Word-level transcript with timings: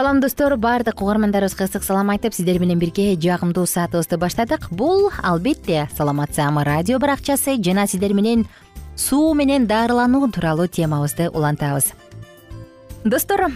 салам 0.00 0.20
достор. 0.20 0.56
Баардык 0.56 1.02
угармандарыбызга 1.02 1.66
ысык 1.68 1.84
салам 1.84 2.08
айтып 2.08 2.32
сиздер 2.32 2.56
менен 2.58 2.78
бирге 2.80 3.18
жагымдуу 3.20 3.66
саатыбызды 3.68 4.16
баштадык. 4.16 4.70
Бул 4.70 5.10
албетте 5.22 5.90
саламат 5.94 6.32
саама 6.34 6.64
радио 6.64 6.98
баракчасы 6.98 7.58
жана 7.60 7.86
сиздер 7.86 8.14
менен 8.14 8.46
суу 8.96 9.34
менен 9.34 9.66
дарылануу 9.66 10.30
тууралуу 10.32 10.68
темабызды 10.68 11.28
улантабыз. 11.28 11.92
Достор 13.04 13.50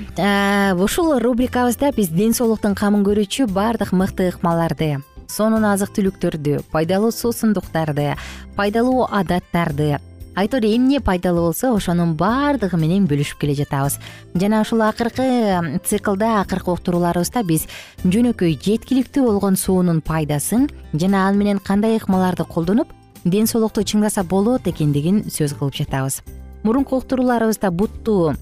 ушул 0.85 1.19
рубрикабызда 1.19 1.93
биз 1.97 2.09
ден 2.09 2.35
соолуктун 2.35 2.75
камын 2.75 3.07
көрүүчү 3.09 3.49
баардык 3.49 3.93
мыкты 3.97 4.29
ыкмаларды 4.29 4.99
сонун 5.27 5.65
азык 5.65 5.97
түлүктөрдү 5.97 6.61
пайдалуу 6.71 7.11
суусундуктарды 7.11 8.19
пайдалуу 8.55 9.09
адаттарды 9.11 9.97
айтор 10.35 10.65
эмне 10.65 11.01
пайдалуу 11.01 11.47
болсо 11.47 11.73
ошонун 11.75 12.15
баардыгы 12.19 12.77
менен 12.77 13.07
бөлүшүп 13.07 13.41
келе 13.41 13.55
жатабыз. 13.55 13.99
Жана 14.35 14.63
ушул 14.63 14.83
акыркы 14.83 15.81
циклда 15.85 16.41
акыркы 16.41 16.73
уктурууларыбызда 16.75 17.45
биз 17.47 17.69
жөнөкөй 18.05 18.59
жеткиликтүү 18.59 19.25
болгон 19.29 19.57
суунун 19.57 20.01
пайдасын 20.03 20.69
жана 20.93 21.29
ал 21.29 21.39
менен 21.39 21.59
кандай 21.59 21.99
ыкмаларды 21.99 22.45
колдонуп 22.45 22.91
ден 23.25 23.47
соолукту 23.47 23.83
чыңдаса 23.83 24.25
болот 24.25 24.67
экендигин 24.67 25.25
сөз 25.31 25.55
кылып 25.55 25.79
жатабыз. 25.79 26.23
Мурунку 26.65 26.97
уктурууларыбызда 26.99 27.71
бутту 27.71 28.35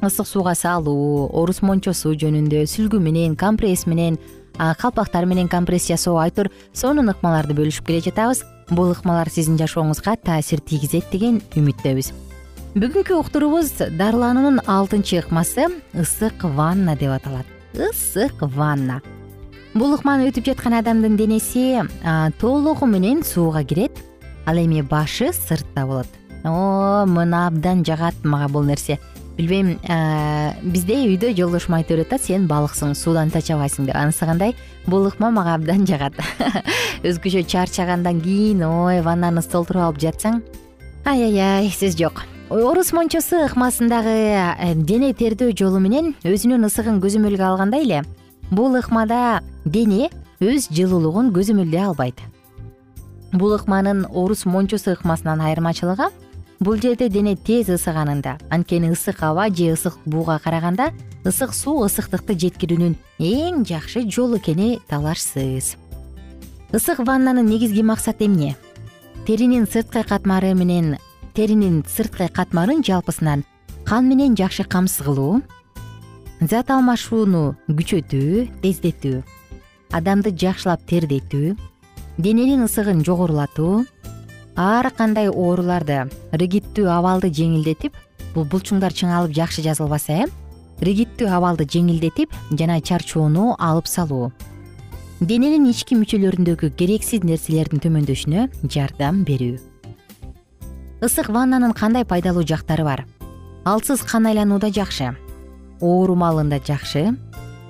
ысык 0.00 0.26
сууга 0.26 0.54
салуу 0.54 1.26
орус 1.34 1.60
мончосу 1.62 2.14
жөнүндө 2.14 2.64
сүлгү 2.70 3.00
менен 3.02 3.34
компресс 3.36 3.86
менен 3.86 4.16
калпактар 4.56 5.26
менен 5.26 5.48
компресс 5.48 5.88
жасоо 5.88 6.18
айтор 6.22 6.50
сонун 6.72 7.10
ыкмаларды 7.12 7.56
бөлүшүп 7.56 7.86
келе 7.90 8.00
жатабыз 8.06 8.44
бул 8.70 8.92
ыкмалар 8.94 9.30
сиздин 9.30 9.58
жашооңузга 9.60 10.16
таасир 10.24 10.60
тийгизет 10.62 11.10
деген 11.12 11.40
үмүттөбүз. 11.58 12.10
Бүгүнкү 12.74 13.16
уктуруубуз 13.18 13.72
дарылануунун 13.98 14.60
алтынчы 14.66 15.18
ыкмасы 15.24 15.66
ысык 15.94 16.44
ванна 16.56 16.94
деп 16.96 17.10
аталат. 17.16 17.46
Ысык 17.74 18.42
ванна. 18.54 19.00
Бул 19.74 19.94
ыкманы 19.94 20.30
өтүп 20.30 20.52
жаткан 20.52 20.78
адамдын 20.78 21.16
денеси 21.18 21.82
толугу 22.38 22.86
менен 22.86 23.24
сууга 23.26 23.64
кирет 23.64 23.98
ал 24.46 24.58
эми 24.58 24.82
башы 24.82 25.32
сыртта 25.32 25.86
болот. 25.86 26.08
О 26.44 27.04
мына 27.06 27.48
абдан 27.48 27.84
жагат 27.84 28.14
мага 28.24 28.48
бул 28.48 28.64
нерсе 28.64 28.98
билбейм 29.38 29.76
бизде 30.72 30.96
үйдө 31.06 31.34
жолдошум 31.36 31.76
айтып 31.78 31.96
берет 31.96 32.10
да 32.10 32.18
сен 32.18 32.46
балыксың 32.50 32.94
суудан 32.94 33.30
чачабайсың 33.30 33.86
деп. 33.86 33.96
Анысы 33.96 34.26
кандай? 34.26 34.56
Бул 34.86 35.06
ыкма 35.08 35.30
мага 35.30 35.54
абдан 35.54 35.86
жагат. 35.86 36.14
Өзгөчө 37.06 37.44
чарчагандан 37.48 38.20
кийин 38.20 38.64
ой 38.66 39.00
ваннаны 39.02 39.42
столтуруп 39.42 39.90
алып 39.90 40.02
жатсаң 40.02 40.42
ай 41.04 41.24
аяй 41.24 41.70
сөз 41.72 41.96
жок. 41.96 42.24
Орус 42.50 42.92
мончосу 42.92 43.44
ыкмасындагы 43.46 44.10
э, 44.10 44.74
дене 44.74 45.12
тердөө 45.14 45.54
жолу 45.56 45.78
менен 45.78 46.16
өзүнүн 46.26 46.66
ысыгын 46.66 46.98
көзөмөлгө 47.00 47.46
алгандай 47.46 47.84
эле 47.86 48.02
бул 48.50 48.74
ыкмада 48.74 49.40
дене 49.64 50.10
өз 50.42 50.66
жылуулугун 50.74 51.30
көзөмөлдөй 51.36 51.84
албайт. 51.86 52.18
Бул 53.32 53.54
ыкманын 53.54 54.06
орус 54.10 54.44
мончосу 54.44 54.96
ыкмасынан 54.96 55.40
айырмачылыгы 55.46 56.10
бул 56.60 56.76
жерде 56.76 57.08
дене 57.08 57.36
тез 57.36 57.70
ысыганында 57.72 58.36
анткени 58.52 58.92
ысык 58.92 59.22
аба 59.24 59.48
же 59.48 59.72
ысык 59.72 59.96
бууга 60.04 60.38
караганда 60.38 60.90
ысык 61.24 61.54
суу 61.56 61.86
ысыктыкты 61.86 62.36
жеткирүүнүн 62.36 62.96
эң 63.18 63.64
жакшы 63.64 64.04
жолу 64.04 64.36
экени 64.36 64.78
талашсыз. 64.88 65.76
Ысык 66.72 67.00
ваннанын 67.00 67.46
негизги 67.46 67.82
максаты 67.82 68.26
эмне? 68.26 68.56
Теринин 69.26 69.66
сырткы 69.66 70.02
катмары 70.04 70.52
менен 70.54 70.98
теринин 71.34 71.84
сырткы 71.88 72.28
катмарын 72.28 72.84
жалпысынан 72.84 73.44
кан 73.84 74.08
менен 74.08 74.36
жакшы 74.36 74.64
камсыз 74.64 75.04
кылуу 75.06 75.40
зат 76.40 76.70
алмашууну 76.74 77.54
күчөтүү 77.68 78.46
тездетүү 78.62 79.22
адамды 79.96 80.32
жакшылап 80.42 80.84
тердетүү 80.90 81.54
дененин 82.18 82.66
ысыгын 82.66 83.04
жогорулатуу 83.06 83.84
ар 84.56 84.90
кандай 84.96 85.28
ооруларды 85.30 86.06
ригиттүү 86.32 86.88
абалды 86.90 87.30
жеңилдетип 87.34 87.96
бул 88.34 88.46
булчуңдар 88.50 88.94
чыңалып 88.94 89.34
жакшы 89.36 89.62
жазылбаса 89.62 90.24
э? 90.24 90.28
ригиттүү 90.80 91.28
абалды 91.28 91.66
жеңилдетип 91.68 92.32
жана 92.58 92.80
чарчоону 92.80 93.54
алып 93.58 93.86
салуу. 93.86 94.30
Дененин 95.20 95.66
ички 95.68 95.96
мүчөлөрүндөгү 96.00 96.72
керексиз 96.76 97.24
нерселердин 97.24 97.82
төмөндөшүнө 97.84 98.46
жардам 98.64 99.24
берүү. 99.28 99.58
Ысык 101.04 101.28
ваннанын 101.28 101.74
кандай 101.76 102.04
пайдалуу 102.04 102.46
жактары 102.48 102.84
бар? 102.84 103.04
Алсыз 103.64 104.00
кан 104.02 104.26
айланууда 104.30 104.70
жакшы. 104.72 105.12
Оору 105.80 106.16
маалында 106.16 106.60
жакшы. 106.64 107.10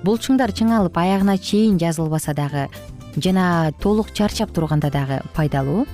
Булчуңдар 0.05 0.55
чыңалып 0.55 0.97
аягына 0.97 1.37
чейин 1.39 1.79
жазылбаса 1.79 2.35
дагы 2.35 2.69
жана 3.17 3.73
толук 3.81 4.13
чарчап 4.15 4.53
турганда 4.55 4.91
дагы 4.91 5.21
пайдалуу 5.35 5.87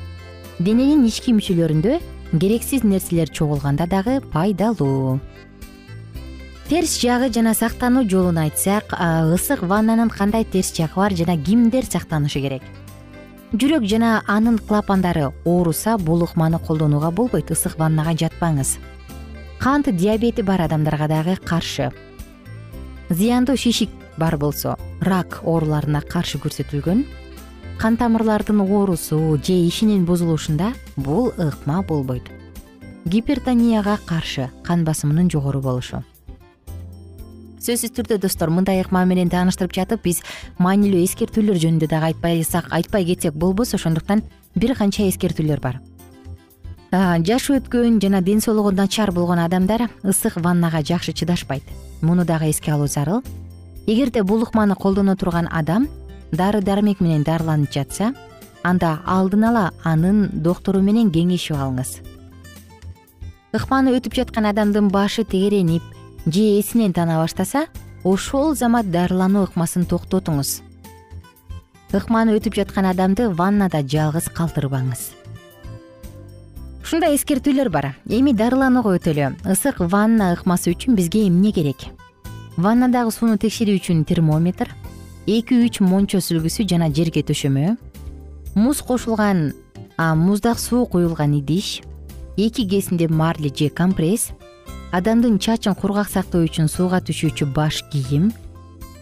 дененин 0.59 1.05
ички 1.05 1.35
мүчөлөрүндө 1.37 1.99
керексиз 2.41 2.85
нерселер 2.85 3.29
чогулганда 3.29 3.87
дагы 3.87 4.21
пайдалуу. 4.33 5.21
Терс 6.69 6.97
жагы 6.99 7.29
жана 7.33 7.53
сактануу 7.55 8.07
жолун 8.09 8.39
айтсак 8.39 8.95
ысык 9.35 9.63
ваннанын 9.63 10.11
кандай 10.11 10.45
терс 10.45 10.73
жагы 10.75 10.97
бар 10.97 11.15
жана 11.15 11.37
кимдер 11.37 11.85
сактанышы 11.85 12.41
керек? 12.41 12.63
Жүрөк 13.53 13.85
жана 13.87 14.23
анын 14.27 14.59
клапандары 14.59 15.31
ооруса 15.45 15.99
бул 15.99 16.25
ыкманы 16.25 16.59
колдонууга 16.59 17.11
болбойт 17.11 17.53
ысык 17.53 17.79
ваннага 17.79 18.17
жатпаңыз. 18.17 18.79
Кант 19.61 19.93
диабети 19.95 20.43
бар 20.43 20.63
адамдарга 20.63 21.07
дагы 21.09 21.37
каршы. 21.37 21.93
Зыяндуу 23.09 23.57
шишик 23.57 23.91
бар 24.17 24.37
болсо 24.37 24.77
рак 25.01 25.43
ооруларына 25.45 26.01
каршы 26.01 26.39
көрсөтүлгөн 26.43 27.05
кан 27.79 27.97
тамырлардын 27.97 28.61
оорусу 28.61 29.39
же 29.45 29.53
ишинин 29.53 30.05
бузулушунда 30.05 30.73
бул 30.97 31.33
ыкма 31.37 31.83
болбойт. 31.83 32.25
Гипертонияга 33.05 33.99
каршы 34.07 34.51
кан 34.65 34.85
басымынын 34.85 35.31
жогору 35.31 35.61
болушу. 35.61 36.03
Сөзсүз 37.61 37.93
түрдө 37.97 38.19
достор 38.23 38.51
мындай 38.51 38.81
ыкма 38.81 39.05
менен 39.05 39.29
тааныштырып 39.29 39.75
жатып 39.75 40.03
биз 40.03 40.23
маанилүү 40.59 41.05
эскертүүлөр 41.05 41.61
жөнүндө 41.65 41.89
дагы 41.91 42.13
айтпасак 42.13 42.71
айтпай 42.71 43.05
кетсек 43.05 43.35
болбос 43.35 43.75
ошондуктан 43.75 44.23
бир 44.55 44.75
канча 44.75 45.09
эскертүүлөр 45.11 45.61
бар. 45.61 45.81
Жашы 46.93 47.59
өткөн 47.59 48.01
жана 48.01 48.23
ден 48.23 48.41
соолугу 48.41 48.71
начар 48.71 49.13
болгон 49.13 49.43
адамдар 49.43 49.91
ысык 50.03 50.37
ваннага 50.37 50.83
жакшы 50.83 51.13
чыдашпайт. 51.13 51.65
Муну 52.01 52.25
дагы 52.25 52.49
эске 52.51 52.73
алуу 52.73 52.87
зарыл. 52.87 53.23
Эгерде 53.87 54.23
бул 54.23 54.43
ыкманы 54.43 54.75
колдоно 54.75 55.17
турган 55.17 55.49
адам 55.51 55.89
дары 56.37 56.61
дармек 56.63 57.01
менен 57.01 57.25
дарыланып 57.25 57.73
жатса 57.73 58.13
анда 58.63 58.99
алдын 59.07 59.49
ала 59.51 59.65
анын 59.85 60.29
доктору 60.33 60.83
менен 60.83 61.11
кеңешип 61.11 61.57
алыңыз. 61.57 62.01
Ыкманы 63.57 63.95
өтүп 63.97 64.17
жаткан 64.19 64.51
адамдын 64.51 64.89
башы 64.93 65.25
тегеренип 65.25 65.83
же 66.27 66.47
эсинен 66.61 66.93
тана 66.93 67.19
баштаса 67.23 67.67
ошол 68.05 68.55
замат 68.55 68.91
дарылануу 68.91 69.47
ыкмасын 69.47 69.87
токтотуңуз. 69.87 70.61
Ыкманы 71.93 72.35
өтүп 72.37 72.59
жаткан 72.59 72.91
адамды 72.91 73.31
ваннада 73.31 73.81
жалгыз 73.83 74.29
калтырбаңыз. 74.35 75.13
Ушундай 76.83 77.17
эскертүүлөр 77.17 77.71
бар. 77.71 77.95
Эми 78.07 78.31
дарыланууга 78.31 78.93
өтөлү. 78.99 79.33
Ысык 79.43 79.81
ванна 79.81 80.35
ыкмасы 80.37 80.71
үчүн 80.71 80.95
бизге 80.95 81.27
эмне 81.27 81.51
керек? 81.51 81.89
Ваннадагы 82.57 83.11
сууну 83.11 83.39
текшерүү 83.43 83.81
үчүн 83.81 84.05
термометр 84.07 84.71
эки 85.27 85.59
үч 85.67 85.81
мончо 85.83 86.21
сүлгүсү 86.23 86.65
жана 86.71 86.87
жерге 86.95 87.23
төшөмө 87.27 87.77
муз 88.55 88.79
кошулган 88.81 89.53
муздак 89.99 90.59
суу 90.59 90.87
куюлган 90.87 91.35
идиш. 91.41 91.83
Эки 92.37 92.69
кесиндеп 92.69 93.11
марли 93.11 93.53
же 93.55 93.69
компресс. 93.69 94.31
Адамдын 94.93 95.39
чачын 95.39 95.75
кургак 95.75 96.09
сактоо 96.09 96.45
үчүн 96.45 96.69
сууга 96.69 97.01
түшүүчү 97.01 97.53
баш 97.53 97.83
кийим. 97.91 98.33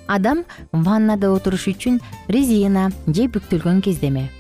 Адам 0.07 0.45
ваннада 0.73 1.31
отуруш 1.31 1.69
үчүн 1.69 2.01
резина 2.29 2.91
же 3.07 3.29
бүктөлгөн 3.29 3.83
кездеме. 3.83 4.31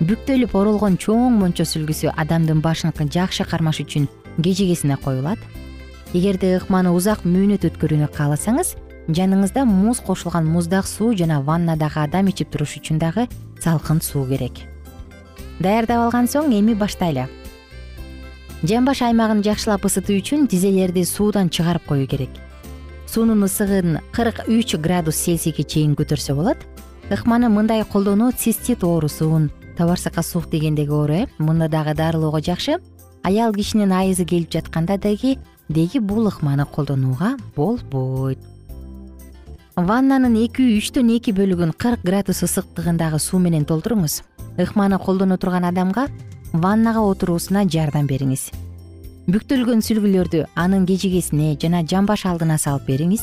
Бүктөлүп 0.00 0.54
оролгон 0.54 0.96
чоң 0.96 1.34
мончо 1.40 1.66
сүлгүсү 1.66 2.14
адамдын 2.16 2.60
башын 2.62 2.92
жакшы 2.94 3.44
кармаш 3.44 3.80
үчүн 3.82 4.06
кежегесине 4.38 4.96
коюлат. 4.96 5.38
Эгерде 6.14 6.56
ыкманы 6.58 6.92
узак 6.92 7.24
мөөнөт 7.24 7.66
өткөрүүнү 7.66 8.08
кааласаңыз 8.14 8.76
жаныңызда 9.16 9.64
муз 9.66 10.00
кошулган 10.04 10.46
муздак 10.46 10.86
суу 10.86 11.14
жана 11.16 11.40
ваннадагы 11.42 12.00
адам 12.02 12.28
ичип 12.30 12.50
туруш 12.50 12.76
үчүн 12.78 12.98
дагы 12.98 13.26
салкын 13.62 14.02
суу 14.02 14.26
керек. 14.26 14.52
Даярдап 15.60 16.06
алган 16.06 16.28
соң 16.28 16.52
эми 16.56 16.74
баштайлы. 16.74 17.28
Жамбаш 18.62 19.02
аймагын 19.06 19.42
жакшылап 19.44 19.86
ысытуу 19.88 20.18
үчүн 20.20 20.46
тизелерди 20.48 21.04
суудан 21.04 21.48
чыгарып 21.48 21.86
коюу 21.88 22.06
керек. 22.06 22.30
Суунун 23.06 23.44
ысыгын 23.46 23.98
кырк 24.12 24.44
үч 24.46 24.76
градус 24.76 25.16
цельсийге 25.24 25.64
чейин 25.64 25.96
көтөрсө 25.96 26.36
болот. 26.36 26.58
Ыкманы 27.10 27.48
мындай 27.48 27.84
колдонуу 27.84 28.32
цистит 28.32 28.84
оорусун 28.84 29.50
табарсакка 29.76 30.22
суук 30.22 30.50
дегендеги 30.50 30.90
оору 30.90 31.12
э? 31.14 31.26
Муну 31.38 31.68
дагы 31.68 31.94
дарылоого 31.94 32.40
жакшы. 32.40 32.78
Аял 33.22 33.52
кишинин 33.52 33.92
айызы 33.92 34.24
келип 34.24 34.52
жатканда 34.52 34.98
деги 34.98 35.38
деги 35.68 35.98
бул 35.98 36.28
ыкманы 36.28 36.66
колдонууга 36.66 37.36
болбойт 37.56 38.38
ваннанын 39.76 40.34
эки 40.44 40.64
үчтөн 40.78 41.10
эки 41.16 41.32
бөлүгүн 41.34 41.72
кырк 41.78 42.02
градус 42.02 42.42
ысыктыгындагы 42.42 43.18
суу 43.22 43.38
менен 43.38 43.64
толтуруңуз. 43.64 44.22
Ыкманы 44.58 44.98
колдоно 44.98 45.38
турган 45.38 45.64
адамга 45.64 46.08
ваннага 46.52 47.00
отуруусуна 47.00 47.64
жардам 47.70 48.06
бериңиз. 48.10 48.50
Бүктөлгөн 49.30 49.84
сүлгүлөрдү 49.86 50.46
анын 50.58 50.86
кежегесине 50.86 51.54
жана 51.60 51.84
жамбаш 51.86 52.26
алдына 52.26 52.58
салып 52.58 52.88
бериңиз. 52.90 53.22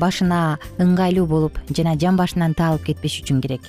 Башына 0.00 0.56
ыңгайлуу 0.80 1.26
болуп 1.26 1.58
жана 1.68 1.96
жамбашынан 1.98 2.54
таалып 2.54 2.86
кетпеш 2.88 3.20
үчүн 3.20 3.42
керек. 3.44 3.60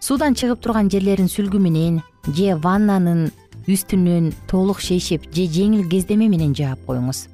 Суудан 0.00 0.34
чыгып 0.34 0.62
турган 0.64 0.90
жерлерин 0.90 1.30
сүлгү 1.30 1.60
менен 1.62 2.02
же 2.26 2.56
ваннанын 2.56 3.30
үстүнөн 3.68 4.32
толук 4.50 4.80
шейшеп 4.80 5.30
же 5.30 5.46
жеңил 5.46 5.86
кездеме 5.88 6.28
менен 6.28 6.54
жаап 6.58 6.82
коюңуз. 6.86 7.28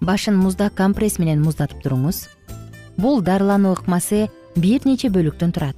Башын 0.00 0.36
муздак 0.36 0.76
компресс 0.76 1.18
менен 1.18 1.42
муздатып 1.42 1.82
туруңуз 1.82 2.28
бул 2.96 3.22
дарылануу 3.22 3.74
ыкмасы 3.74 4.28
бир 4.56 4.84
нече 4.84 5.10
бөлүктөн 5.10 5.52
турат. 5.52 5.76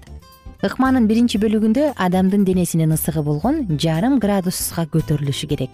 Ыкманын 0.64 1.06
биринчи 1.06 1.38
бөлүгүндө 1.38 1.92
адамдын 2.00 2.44
денесинин 2.44 2.94
ысыгы 2.96 3.22
болгон 3.22 3.64
жарым 3.78 4.18
градуска 4.18 4.86
көтөрүлүшү 4.92 5.48
керек. 5.50 5.70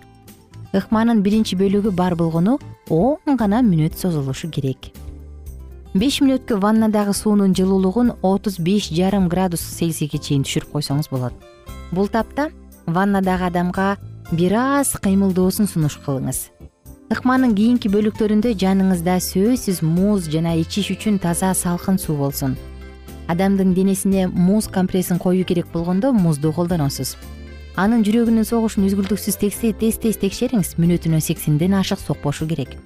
Ыкманын 0.75 1.23
биринчи 1.23 1.57
бөлүгү 1.57 1.93
бар 1.95 2.17
болгону 2.17 2.59
он 2.91 3.37
гана 3.37 3.63
мүнөт 3.63 3.99
созулушу 3.99 4.51
керек. 4.51 4.91
Беш 5.95 6.23
мүнөткө 6.25 6.57
ваннадагы 6.61 7.13
суунун 7.13 7.55
жылуулугун 7.55 8.15
отуз 8.23 8.59
беш 8.59 8.89
жарым 8.91 9.29
градус 9.29 9.61
цельсийге 9.61 10.19
чейин 10.19 10.47
түшүрүп 10.47 10.73
койсоңуз 10.73 11.11
болот. 11.13 11.35
Бул 11.93 12.09
тапта 12.09 12.49
ваннадагы 12.87 13.51
адамга 13.51 13.97
бир 14.33 14.57
аз 14.57 14.97
кыймылдоосун 14.97 15.69
сунуш 15.69 15.99
кылыңыз 16.07 16.52
ыкманын 17.13 17.53
кийинки 17.53 17.91
бөлүктөрүндө 17.93 18.55
жаныңызда 18.57 19.19
сөзсүз 19.21 19.83
муз 19.85 20.31
жана 20.33 20.55
ичиш 20.57 20.87
үчүн 20.95 21.19
таза 21.21 21.51
салкын 21.53 21.99
суу 22.01 22.17
болсун. 22.17 22.55
Адамдын 23.29 23.75
денесине 23.77 24.29
муз 24.29 24.69
компрессин 24.73 25.19
коюу 25.21 25.45
керек 25.45 25.67
болгондо 25.75 26.13
музду 26.17 26.55
колдоносуз. 26.57 27.19
Анын 27.77 28.01
жүрөгүнүн 28.07 28.49
согушун 28.49 28.89
үзгүлтүксүз 28.89 29.37
тез 29.43 29.61
тез 30.01 30.19
текшериңиз 30.25 30.73
мүнөтүнө 30.81 31.21
сексенден 31.21 31.77
ашык 31.77 32.01
сокпошу 32.01 32.49
керек. 32.49 32.79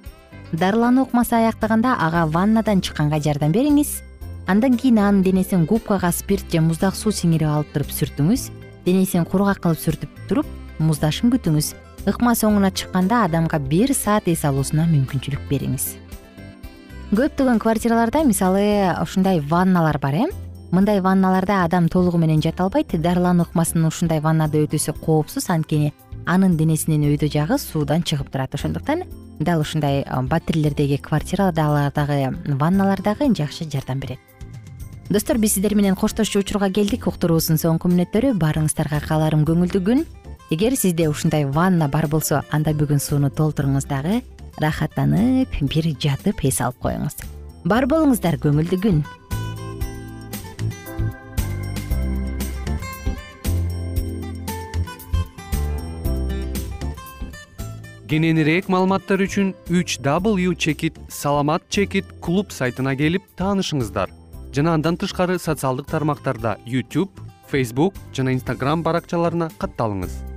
Дарылануу 0.51 1.07
ыкмасы 1.07 1.39
аяктаганда 1.39 1.95
ага 1.95 2.27
ваннадан 2.27 2.83
чыкканга 2.83 3.21
жардам 3.23 3.55
бериңиз. 3.55 4.01
Андан 4.47 4.75
кийин 4.75 4.99
анын 4.99 5.23
денесин 5.23 5.65
губкага 5.65 6.11
спирт 6.11 6.51
же 6.51 6.59
муздак 6.59 6.95
суу 6.95 7.15
сиңирип 7.15 7.47
алып 7.47 7.71
туруп 7.71 7.95
сүртүңүз. 7.95 8.49
Денесин 8.85 9.23
кургак 9.23 9.63
кылып 9.63 9.79
сүртүп 9.79 10.23
туруп 10.27 10.55
муздашын 10.79 11.31
күтүңүз 11.31 11.75
ыкма 12.07 12.33
соңуна 12.39 12.71
чыкканда 12.71 13.25
адамга 13.27 13.59
бир 13.59 13.91
саат 13.93 14.29
эс 14.31 14.45
алуусуна 14.47 14.85
мүмкүнчүлүк 14.87 15.43
бериңиз. 15.49 15.95
Көптөгөн 17.11 17.59
квартираларда 17.59 18.23
мисалы 18.27 18.63
ушундай 19.01 19.39
ванналар 19.39 19.99
бар 19.99 20.15
э? 20.15 20.25
Мындай 20.71 20.99
ванналарда 20.99 21.63
адам 21.63 21.87
толугу 21.87 22.17
менен 22.17 22.41
жата 22.41 22.63
албайт 22.63 22.91
дарылануу 22.91 23.45
ыкмасынын 23.47 23.87
ушундай 23.87 24.19
ваннада 24.19 24.59
өтүүсү 24.63 24.95
коопсуз 25.03 25.49
анткени 25.49 25.93
анын 26.25 26.57
денесинин 26.57 27.05
өйдө 27.07 27.29
жагы 27.31 27.57
суудан 27.59 28.03
чыгып 28.03 28.31
турат. 28.31 28.55
Ошондуктан 28.55 29.03
дал 29.39 29.61
ушундай 29.61 30.03
батирлердеги 30.03 30.97
квартиралардагы 30.97 32.55
ванналар 32.59 33.01
дагы 33.01 33.33
жакшы 33.33 33.69
жардам 33.69 33.99
берет. 33.99 34.19
Достор 35.09 35.37
биз 35.37 35.53
сиздер 35.53 35.75
менен 35.75 35.95
коштошчу 35.95 36.39
учурга 36.39 36.69
келдик. 36.69 37.07
Уктуруубуздун 37.07 37.55
соңку 37.55 37.87
мүнөттөрү 37.87 38.33
баарыңыздарга 38.35 38.99
кааларым 39.07 39.45
көңүлдүү 39.47 39.83
күн 39.87 40.03
эгер 40.49 40.75
сизде 40.77 41.09
ушундай 41.09 41.43
ванна 41.43 41.89
бар 41.91 42.07
болсо 42.07 42.39
анда 42.55 42.71
бүгүн 42.71 43.01
сууну 43.03 43.27
толтуруңуз 43.27 43.83
дагы 43.89 44.21
рахаттанып 44.63 45.51
бир 45.67 45.87
жатып 45.99 46.39
эс 46.47 46.61
алып 46.63 46.79
коюңуз. 46.85 47.17
Бар 47.67 47.83
болуңуздар 47.83 48.37
көңүлдүү 48.39 48.79
күн. 48.79 49.01
Кененирээк 58.07 58.71
маалыматтар 58.71 59.19
үчүн 59.27 59.51
үч 59.67 59.99
w 59.99 60.55
чекит 60.55 60.95
саламат 61.09 61.67
чекит 61.67 62.07
клуб 62.23 62.55
сайтына 62.55 62.95
келип 62.95 63.27
таанышыңыздар. 63.35 64.07
Жана 64.55 64.79
андан 64.79 64.95
тышкары 64.95 65.37
социалдык 65.39 65.91
тармактарда 65.91 66.55
youtube 66.65 67.11
facebook 67.51 67.93
жана 68.15 68.31
instagram 68.31 68.81
баракчаларына 68.83 69.51
катталыңыз 69.59 70.36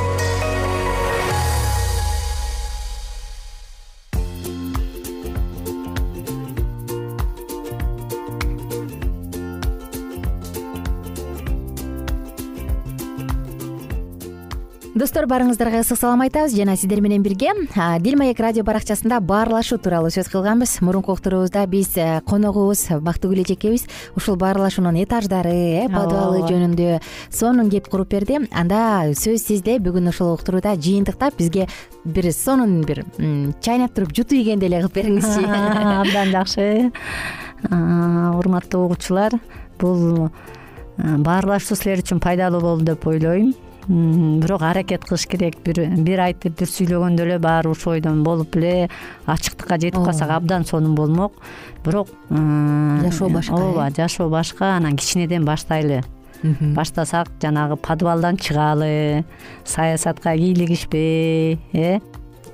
достор 15.01 15.25
баарыңыздарга 15.25 15.79
ысык 15.81 15.97
салам 15.97 16.21
айтабыз. 16.21 16.53
Жана 16.53 16.75
сиздер 16.77 16.99
менен 17.01 17.23
бирге 17.25 17.49
дил 18.03 18.17
маек 18.19 18.39
радио 18.39 18.61
баракчасында 18.63 19.17
баарлашуу 19.25 19.79
тууралуу 19.81 20.11
сөз 20.13 20.27
кылганбыз. 20.29 20.75
Мурунку 20.85 21.15
уктуруубузда 21.15 21.63
биз 21.65 21.95
э, 21.97 22.21
коногубуз 22.27 22.83
бактыгүл 23.01 23.41
эжекебиз 23.41 23.87
ушул 24.15 24.35
баарлашуунун 24.37 24.99
этаждары 25.01 25.53
э 25.55 25.87
подвалы 25.89 26.43
жөнүндө 26.45 26.99
сонун 27.31 27.71
кеп 27.71 27.89
куруп 27.89 28.11
берди. 28.13 28.43
Анда 28.51 29.09
сөз 29.17 29.41
сизде. 29.47 29.79
Бүгүн 29.79 30.11
ушул 30.11 30.35
уктурууда 30.35 30.75
жыйынтыктап 30.75 31.33
бизге 31.39 31.67
бир 32.05 32.29
сонун 32.31 32.83
бир 32.85 33.01
чайнап 33.59 33.95
туруп 33.95 34.13
жутуу 34.13 34.37
ийгендей 34.37 34.69
эле 34.69 34.83
кылып 34.83 34.99
бериңизчи. 34.99 35.47
Абдан 36.03 36.29
жакшы. 36.29 36.91
Урматтуу 37.71 38.85
угуучулар 38.85 39.39
бул 39.79 40.29
баарлашуу 40.99 41.75
силер 41.75 42.05
үчүн 42.05 42.21
пайдалуу 42.21 42.61
болду 42.61 42.91
деп 42.93 43.07
ойлойм 43.07 43.55
бирок 43.87 44.61
аракет 44.61 45.05
кылыш 45.05 45.25
керек. 45.27 45.57
Бир 45.63 46.23
айтып 46.27 46.59
бир 46.59 46.69
сүйлөгөндө 46.69 47.25
эле 47.25 47.37
баары 47.41 47.71
ушул 47.71 47.93
ойдон 47.93 48.23
болуп 48.23 48.55
эле 48.57 48.89
ачыктыкка 49.25 49.79
жетип 49.81 50.03
калсак 50.05 50.29
абдан 50.29 50.65
сонун 50.65 50.95
болмок. 50.95 51.33
Бирок 51.85 52.09
жашоо 52.29 53.29
башка 53.29 53.55
ооба 53.55 53.89
жашоо 53.95 54.29
башка. 54.29 54.75
Анан 54.77 54.97
кичинеден 54.97 55.45
баштайлы. 55.45 56.03
Баштасак 56.41 57.29
жанагы 57.41 57.75
подвалдан 57.75 58.37
чыгалы 58.37 59.25
саясатка 59.63 60.35
кийлигишпей 60.35 61.59
э? 61.73 61.99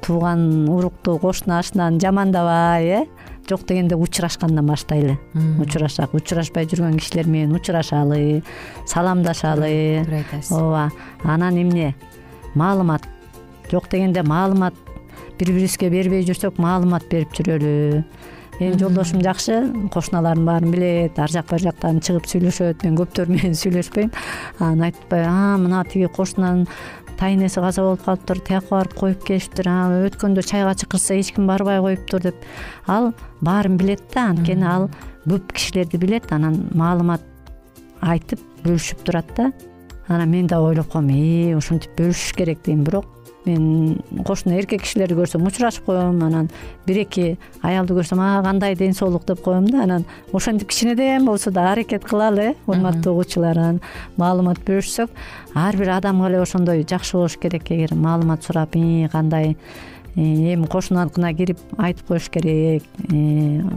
Тууган 0.01 0.67
урукту 0.69 1.17
кошуна 1.17 1.60
ашынан 1.60 2.00
жамандабай 2.00 2.86
э 2.86 3.05
жок 3.50 3.66
дегенде 3.66 3.96
учурашкандан 3.96 4.66
баштайлы. 4.66 5.18
Учурашсак 5.60 6.13
учурашпай 6.13 6.68
жүргөн 6.68 6.98
кишилер 7.00 7.27
менен 7.27 7.56
учурашалы 7.56 8.44
саламдашалы. 8.86 10.04
Туура 10.04 10.22
айтасыз. 10.22 10.51
Ооба 10.51 10.92
анан 11.24 11.62
эмне? 11.62 11.96
Маалымат. 12.56 13.08
Жок 13.72 13.89
дегенде 13.89 14.24
маалымат 14.24 14.74
бири 15.39 15.51
бирибизге 15.54 15.89
бербей 15.89 16.25
жүрсөк 16.25 16.60
маалымат 16.62 17.08
берип 17.12 17.34
жүрөлү. 17.38 18.04
Менин 18.60 18.80
жолдошум 18.82 19.22
жакшы 19.22 19.60
кошуналарым 19.94 20.46
баарын 20.48 20.72
билет 20.74 21.20
ар 21.20 21.30
жак 21.30 21.51
бери 21.51 21.68
жактан 21.68 22.00
чыгып 22.01 22.25
сүйлөшөт 22.25 22.86
мен 22.88 22.96
көптөр 22.98 23.30
менен 23.30 23.54
сүйлөшпөйм. 23.62 24.10
Анан 24.60 24.88
айтып 24.88 25.04
атпайбы 25.06 25.30
а 25.30 25.58
мына 25.62 25.84
тиги 25.86 26.10
кошунанын 26.10 26.66
тайнеси 27.18 27.62
каза 27.62 27.82
болуп 27.82 28.04
калыптыр 28.06 28.40
тияка 28.46 28.76
барып 28.76 28.94
коюп 28.98 29.24
келишиптир 29.28 29.70
өткөндө 30.08 30.44
чайга 30.46 30.76
чакырса 30.78 31.18
эч 31.18 31.34
ким 31.36 31.48
барбай 31.48 31.80
коюптур 31.82 32.22
деп. 32.22 32.36
Ал 32.88 33.14
баарын 33.42 33.78
билет 33.78 34.04
да 34.14 34.30
анткени 34.32 34.66
ал 34.66 34.90
көп 35.28 35.52
кишилерди 35.54 35.98
билет 35.98 36.32
анан 36.32 36.70
маалымат 36.74 37.22
айтып 38.02 38.40
бөлүшүп 38.64 39.04
турат 39.04 39.34
да. 39.36 39.52
Анан 40.08 40.30
мен 40.30 40.48
дагы 40.48 40.72
ойлоп 40.72 40.92
калам 40.92 41.10
э 41.10 41.56
ушинтип 41.58 41.98
бөлүшүш 41.98 42.36
керек 42.36 42.64
дейм. 42.64 42.84
Бирок 42.84 43.06
мен 43.48 44.24
кошуна 44.25 44.58
эркек 44.60 44.84
кишилерди 44.84 45.16
көрсөм 45.18 45.46
учурашып 45.48 45.86
коем 45.86 46.22
анан 46.24 46.50
бир 46.86 47.01
эки 47.04 47.38
аялды 47.62 47.96
көрсөм 47.98 48.22
а 48.22 48.44
кандай 48.44 48.75
ден 48.75 48.94
соолук? 48.94 49.25
деп 49.25 49.42
коем 49.42 49.68
да 49.68 49.84
анан 49.84 50.06
ошентип 50.34 50.70
кичинеден 50.70 51.25
болсо 51.25 51.51
да 51.51 51.72
аракет 51.72 52.04
кылалы 52.04 52.51
э 52.51 52.56
урматтуу 52.68 53.13
угуучулар 53.13 53.58
анан 53.58 53.82
маалымат 54.18 54.60
бөлүшсөк 54.60 55.10
ар 55.56 55.77
бир 55.77 55.89
адамга 55.89 56.30
эле 56.30 56.42
ошондой 56.42 56.86
жакшы 56.89 57.18
болуш 57.18 57.38
керек 57.38 57.72
эгер 57.72 57.96
маалымат 57.96 58.44
сурап 58.44 58.75
кандай 59.12 59.58
э, 60.16 60.22
эми 60.54 60.66
кошунаныкына 60.68 61.34
кирип 61.34 61.60
айтып 61.77 62.08
коюш 62.08 62.30
керек 62.30 62.84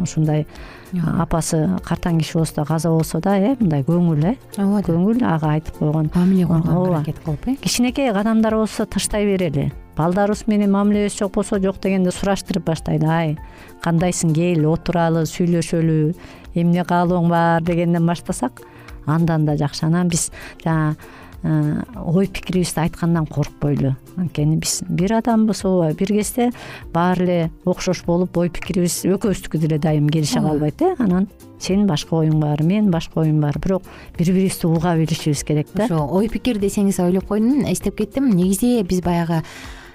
ушундай 0.02 0.46
апасы 0.92 1.60
картаң 1.86 2.18
киши 2.20 2.38
болсо 2.38 2.54
да 2.56 2.64
каза 2.64 2.90
болсо 2.90 3.20
да 3.20 3.36
э 3.38 3.56
мындай 3.60 3.82
көңүл 3.82 4.24
э? 4.24 4.36
Ооба 4.58 4.80
көңүл 4.86 5.22
ага 5.24 5.54
айтып 5.54 5.78
койгон. 5.78 6.10
Мамиле 6.14 6.46
ооба. 6.46 6.96
аракет 6.96 7.20
кылып 7.24 7.48
э? 7.48 7.56
Кичинекей 7.60 8.12
кадамдар 8.12 8.54
болсо 8.54 8.86
таштай 8.86 9.24
берели. 9.24 9.72
Балдарыбыз 9.96 10.46
менен 10.46 10.72
мамилебиз 10.72 11.18
жок 11.18 11.34
болсо 11.34 11.60
жок 11.60 11.80
дегенде 11.80 12.10
сураштырып 12.10 12.64
баштайлы 12.64 13.06
ай 13.06 13.38
кандайсың 13.84 14.34
кел 14.34 14.66
отуралы 14.72 15.26
сүйлөшөлү 15.26 16.14
эмне 16.54 16.84
каалооң 16.84 17.28
бар 17.28 17.62
дегенден 17.62 18.06
баштасак 18.06 18.62
андан 19.06 19.46
да 19.46 19.56
жакшы. 19.56 19.86
Анан 19.86 20.08
биз 20.08 20.30
жанагы 20.64 20.96
ой 21.42 22.26
пикирибизди 22.26 22.80
айткандан 22.80 23.26
коркпойлу. 23.26 23.96
Анткени 24.16 24.56
биз 24.56 24.82
бир 24.88 25.14
адамбыз 25.18 25.64
ооба 25.64 25.94
бир 25.94 26.08
кезде 26.08 26.50
баары 26.92 27.24
эле 27.24 27.50
окшош 27.64 28.04
болуп 28.04 28.36
ой 28.36 28.50
пикирибиз 28.50 29.04
экөөбүздүкү 29.06 29.58
деле 29.58 29.78
дайым 29.78 30.08
келише 30.08 30.40
калбайт 30.40 30.82
э? 30.82 30.94
Анан 30.98 31.28
сенин 31.58 31.86
башка 31.86 32.20
оюң 32.20 32.40
бар 32.40 32.62
менин 32.62 32.90
башка 32.90 33.20
оюм 33.22 33.40
бар. 33.40 33.58
Бирок 33.58 33.82
бири 34.18 34.32
бирибизди 34.32 34.66
уга 34.66 34.96
билишибиз 34.96 35.44
керек 35.44 35.68
да. 35.74 35.84
Ошо 35.84 36.04
ой 36.04 36.28
пикир 36.28 36.58
десеңиз 36.58 37.00
ойлоп 37.00 37.26
койдум 37.26 37.64
эстеп 37.72 37.96
кеттим. 37.96 38.30
Негизи 38.30 38.82
биз 38.82 39.00
баягы 39.00 39.42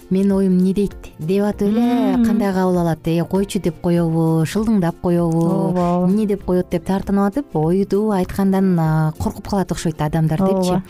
менин 0.09 0.31
оюм 0.31 0.57
эмне 0.57 0.73
дейт? 0.73 0.95
деп 1.19 1.43
атып 1.43 1.69
эле 1.69 2.25
кандай 2.25 2.53
кабыл 2.53 2.77
алат 2.79 3.07
э? 3.07 3.23
Койчу 3.25 3.59
деп 3.59 3.81
коебу 3.81 4.45
шылдыңдап 4.45 5.01
коебу 5.01 5.45
ооба. 5.45 6.07
эмне 6.07 6.27
деп 6.27 6.43
коет 6.45 6.69
деп 6.69 6.85
тартынып 6.85 7.31
атып 7.31 7.55
ойду 7.55 8.11
айткандан 8.11 9.13
коркуп 9.17 9.47
калат 9.49 9.71
окшойт 9.71 10.01
адамдар 10.01 10.39
депчи 10.39 10.81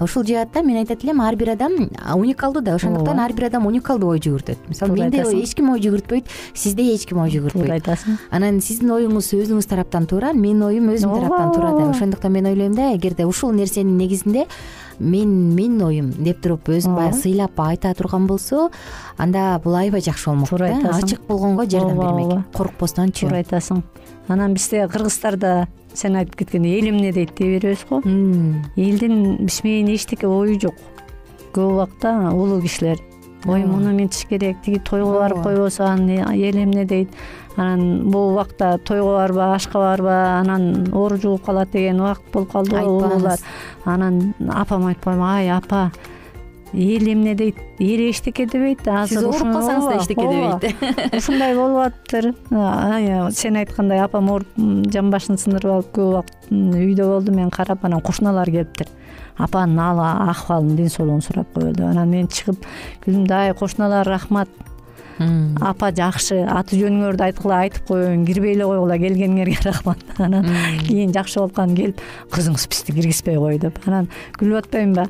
ушул 0.00 0.24
жаатта 0.24 0.62
мен 0.62 0.76
айтат 0.78 1.04
элем 1.04 1.20
ар 1.20 1.36
бир 1.36 1.50
адам 1.50 1.90
уникалдуу 2.14 2.62
да 2.62 2.74
ошондуктан 2.74 3.20
ар 3.20 3.32
бир 3.32 3.46
адам 3.46 3.66
уникалдуу 3.66 4.10
ой 4.10 4.18
жүгүртөт. 4.18 4.68
Мисалы 4.68 4.96
туура 4.96 5.10
менде 5.10 5.22
эч 5.42 5.54
ким 5.54 5.70
ой 5.70 5.80
жүгүртпөйт 5.80 6.24
сизде 6.54 6.82
эч 6.94 7.06
ким 7.06 7.18
ой 7.18 7.30
туура 7.30 7.50
жүгүртпөйт 7.50 7.72
айтасың. 7.78 8.18
Анан 8.30 8.60
сиздин 8.60 8.90
оюңуз 8.96 9.32
өзүңүз 9.36 9.68
тараптан 9.68 10.06
туура 10.06 10.32
менин 10.32 10.62
оюм 10.62 10.90
өзүм 10.94 11.14
тараптан 11.14 11.52
туура 11.52 11.72
да. 11.78 11.90
Ошондуктан 11.90 12.32
мен 12.32 12.46
ойлойм 12.46 12.74
да 12.74 12.94
эгерде 12.96 13.26
ушул 13.26 13.52
нерсенин 13.52 13.96
негизинде 13.96 14.46
мен 14.98 15.54
менин 15.54 15.82
оюм 15.82 16.10
деп 16.12 16.40
туруп 16.42 16.68
өзүн 16.68 16.94
баягы 16.96 17.16
сыйлап 17.16 17.60
айта 17.60 17.94
турган 17.94 18.26
болсо 18.26 18.70
анда 19.16 19.60
бул 19.64 19.74
аябай 19.74 20.00
жакшы 20.00 20.28
болмок 20.28 20.48
Туура 20.48 20.68
айтасың. 20.74 21.04
ачык 21.04 21.20
болгонго 21.26 21.64
жардам 21.64 21.96
бермек. 21.96 22.44
коркпостончу 22.52 23.26
туура 23.26 23.40
айтасың 23.40 23.82
анан 24.28 24.54
бизде 24.54 24.86
кыргыздарда 24.88 25.68
сен 25.94 26.16
айтып 26.16 26.36
кеткендей 26.36 26.80
эл 26.80 26.90
эмне? 26.90 27.12
дейт 27.12 27.34
дей 27.36 27.58
беребиз 27.58 27.84
го. 27.88 28.00
Элдин 28.76 29.36
биз 29.44 29.62
менен 29.64 29.94
эчтеке 29.94 30.26
ою 30.26 30.58
жок. 30.60 30.74
Көп 31.52 31.72
убакта 31.72 32.30
улуу 32.32 32.60
кишилер. 32.62 32.98
Ой 33.46 33.64
муну 33.64 33.92
минтиш 33.92 34.26
керек 34.28 34.60
тиги 34.64 34.78
тойго 34.78 35.18
барып 35.18 35.42
койбосо 35.42 35.84
анан 35.84 36.10
эл 36.10 36.56
эмне? 36.62 36.84
дейт. 36.84 37.10
Анан 37.56 38.10
бул 38.10 38.32
убакта 38.32 38.78
тойго 38.78 39.16
барба 39.16 39.54
ашка 39.54 39.78
барба 39.78 40.38
анан 40.40 40.92
оору 40.92 41.16
жугуп 41.16 41.44
калат 41.46 41.70
деген 41.72 42.00
убакыт 42.00 42.32
болуп 42.32 42.52
калдыбы 42.52 42.82
улуулар. 42.82 43.38
Анан 43.84 44.34
апам 44.48 44.94
коем 44.94 45.22
ай 45.22 45.50
апа 45.50 45.90
эл 46.72 47.08
эмне 47.12 47.34
дейт 47.34 47.56
эри 47.78 48.10
эчтеке 48.10 48.46
дебейт 48.46 48.86
азыр 48.86 49.18
сиз 49.18 49.24
ооруп 49.24 49.52
калсаңыз 49.54 49.88
да 49.88 49.96
эчтеке 49.98 50.26
дебейт. 50.28 51.14
ушундай 51.16 51.54
болуп 51.54 51.86
атыптыр 51.86 52.34
сен 53.34 53.56
айткандай 53.56 54.00
апам 54.04 54.30
ооруп 54.30 54.48
жан 54.92 55.10
башын 55.10 55.38
сындырып 55.38 55.72
алып 55.74 55.92
көп 55.96 56.06
убакыт 56.10 56.50
үйдө 56.50 57.08
болду 57.10 57.32
мен 57.32 57.50
карап 57.50 57.84
анан 57.84 58.00
кушуналар 58.00 58.50
келиптир. 58.50 58.86
Апанын 59.38 59.78
акыбалын 59.80 60.76
ден 60.76 60.88
соолугун 60.88 61.22
сурап 61.22 61.52
коелу 61.54 61.86
анан 61.88 62.10
мен 62.10 62.26
чыгып 62.28 62.66
күлдүм 63.04 63.26
да 63.26 63.46
ай 63.46 63.54
кошуналар 63.54 64.06
рахмат 64.06 64.48
апа 65.60 65.90
жакшы 65.92 66.40
аты 66.48 66.78
жөнүңөрдү 66.80 67.24
айткыла 67.26 67.58
айтып 67.66 67.90
коеюн 67.90 68.22
кирбей 68.28 68.54
эле 68.54 68.66
койгула 68.68 68.96
келгениңерге 69.00 69.58
рахмат. 69.66 70.04
Анан 70.18 70.46
кийин 70.86 71.12
жакшы 71.12 71.40
болуп 71.40 71.54
калган 71.56 71.76
келип 71.76 72.00
кызыңыз 72.32 72.66
бизди 72.70 72.94
киргизбей 72.96 73.36
кой 73.40 73.58
деп. 73.60 73.80
Анан 73.86 74.08
күлүп 74.38 74.64
атпаймынбы 74.64 75.06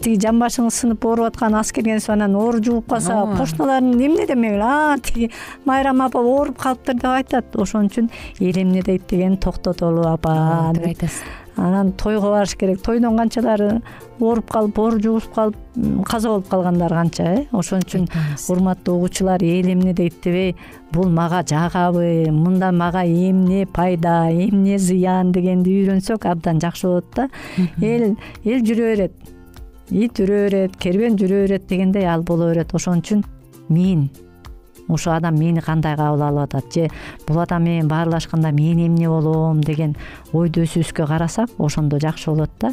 тиги 0.00 0.20
жан 0.24 0.40
башыңыз 0.40 0.80
сынып 0.84 1.04
ооруп 1.04 1.30
аткан 1.32 1.58
ас 1.60 1.72
киргенсип 1.76 2.14
анан 2.16 2.36
оору 2.40 2.62
жугуп 2.64 2.88
калса 2.94 3.26
кошуналарың 3.36 3.92
эмне 3.98 4.26
демек 4.30 4.56
а 4.64 4.96
тиги 5.02 5.30
майрам 5.64 6.00
апа 6.06 6.22
ооруп 6.22 6.58
калыптыр 6.60 6.96
деп 6.96 7.10
айтат. 7.12 7.56
Ошон 7.60 7.90
үчүн 7.90 8.10
эл 8.40 8.62
эмне 8.64 8.82
дейт 8.82 9.08
дегени 9.10 9.36
токтотолу 9.36 10.08
апа 10.08 10.72
деп 10.74 10.86
айтасыз 10.94 11.22
анан 11.56 11.92
тойго 11.92 12.30
барыш 12.30 12.54
керек. 12.56 12.82
Тойдон 12.82 13.16
канчалары 13.18 13.80
ооруп 14.20 14.50
калып 14.50 14.78
оору 14.78 15.00
жугузуп 15.00 15.34
калып 15.34 15.56
каза 16.06 16.28
болуп 16.28 16.48
калгандар 16.48 16.90
канча 16.90 17.24
э. 17.24 17.46
Ошон 17.52 17.80
үчүн 17.84 18.06
урматтуу 18.48 18.96
угуучулар 18.96 19.42
эл 19.42 19.72
эмне 19.72 19.94
дейт 19.94 20.20
дебей 20.22 20.56
бул 20.92 21.08
мага 21.08 21.42
жагабы 21.42 22.30
мындан 22.30 22.76
мага 22.76 23.04
эмне 23.04 23.66
пайда 23.66 24.30
эмне 24.30 24.78
зыян 24.78 25.32
дегенди 25.32 25.70
үйрөнсөк 25.80 26.26
абдан 26.26 26.60
жакшы 26.60 26.86
болот 26.86 27.06
да. 27.16 27.28
Эл 27.80 28.16
эл 28.44 28.64
жүрө 28.64 28.94
берет 28.94 29.12
ит 29.90 30.20
үрө 30.20 30.44
берет 30.48 30.76
кербен 30.76 31.16
жүрө 31.16 31.46
берет 31.46 31.66
дегендей 31.68 32.06
ал 32.06 32.22
боло 32.22 32.52
берет. 32.52 32.74
Ошон 32.74 33.00
үчүн 33.00 33.24
мен 33.68 34.10
ушул 34.92 35.12
адам 35.14 35.38
мени 35.38 35.60
кандай 35.60 35.96
кабыл 35.96 36.22
алып 36.22 36.54
атат? 36.54 36.74
Же 36.74 36.88
бул 37.26 37.40
адам 37.40 37.64
менен 37.64 37.88
баарлашканда 37.88 38.52
мен 38.52 38.78
эмне 38.86 39.08
болом 39.08 39.60
деген 39.60 39.96
ойду 40.32 40.62
өзүбүзгө 40.64 41.06
карасак 41.06 41.50
ошондо 41.58 41.98
жакшы 42.00 42.30
болот 42.30 42.50
да. 42.60 42.72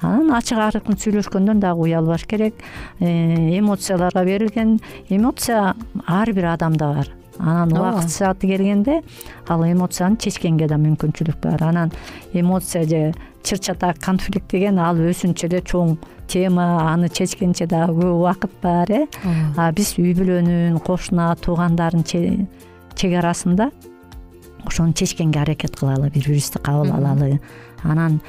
Анан 0.00 0.32
ачык 0.34 0.58
аркын 0.58 0.98
сүйлөшкөндөн 0.98 1.60
дагы 1.60 1.86
уялбаш 1.86 2.26
керек. 2.26 2.54
Э, 2.98 3.58
эмоцияларга 3.58 4.24
берилген 4.24 4.80
эмоция 5.08 5.74
ар 6.06 6.32
бир 6.32 6.52
адамда 6.54 6.94
бар. 6.94 7.08
Анан 7.38 7.72
убакыт 7.72 8.10
сааты 8.10 8.46
келгенде 8.46 9.02
ал 9.48 9.64
эмоцияны 9.64 10.16
чечкенге 10.20 10.68
да 10.68 10.76
мүмкүнчүлүк 10.76 11.40
бар. 11.42 11.62
Анан 11.62 11.92
эмоция 12.32 12.84
же 12.84 13.14
чыр 13.42 13.76
конфликт 14.00 14.50
деген 14.50 14.78
ал 14.78 14.96
өзүнчө 14.96 15.46
эле 15.48 15.60
чоң 15.60 15.96
тема 16.28 16.92
аны 16.92 17.08
чечкенче 17.08 17.66
дагы 17.66 17.98
көп 18.00 18.14
убакыт 18.14 18.52
бар 18.62 18.90
э? 18.90 19.06
А 19.56 19.70
биз 19.72 19.96
үй 19.98 20.14
бүлөнүн 20.14 20.78
кошуна 20.86 21.34
туугандардын 21.42 22.04
чек 22.94 23.16
арасында 23.18 23.70
ошону 24.64 24.92
чечкенге 24.92 25.40
аракет 25.40 25.76
кылалы 25.76 26.10
бири 26.10 26.26
бирибизди 26.26 26.58
кабыл 26.58 26.92
алалы. 26.92 27.40
Анан 27.82 28.20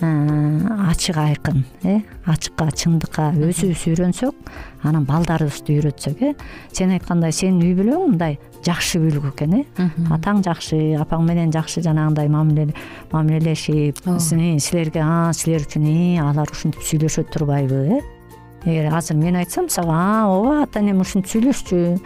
ачык 0.00 1.16
айкын 1.18 1.64
э? 1.82 2.00
Ачыкка 2.24 2.68
чындыкка 2.70 3.32
өзүбүз 3.34 3.82
үйрөнсөк 3.90 4.50
анан 4.86 5.02
балдарыбызды 5.08 5.74
үйрөтсөк 5.74 6.22
э? 6.22 6.34
Сен 6.70 6.92
айткандай 6.94 7.34
сенин 7.34 7.64
үй 7.66 7.74
бүлөң 7.74 8.12
мындай 8.12 8.38
жакшы 8.62 9.00
үлгү 9.02 9.32
экен 9.32 9.56
э? 9.58 9.64
Атаң 10.14 10.44
жакшы 10.46 10.78
апаң 11.02 11.26
менен 11.26 11.50
жакшы 11.50 11.82
жанагындай 11.82 12.30
мамилелешип 12.30 13.98
силерге 14.22 15.02
силер 15.34 15.66
үчүн 15.66 15.90
э 15.90 16.22
алар 16.22 16.54
ушинтип 16.54 16.86
сүйлөшө 16.86 17.26
турбайбы 17.34 17.98
э? 17.98 18.00
Эгер 18.64 18.94
азыр 18.94 19.18
мен 19.18 19.42
айтсам 19.42 19.68
сага 19.68 20.28
ооба 20.30 20.62
ата 20.62 20.78
энем 20.78 21.02
ушинтип 21.02 21.32
сүйлөшчү 21.34 21.98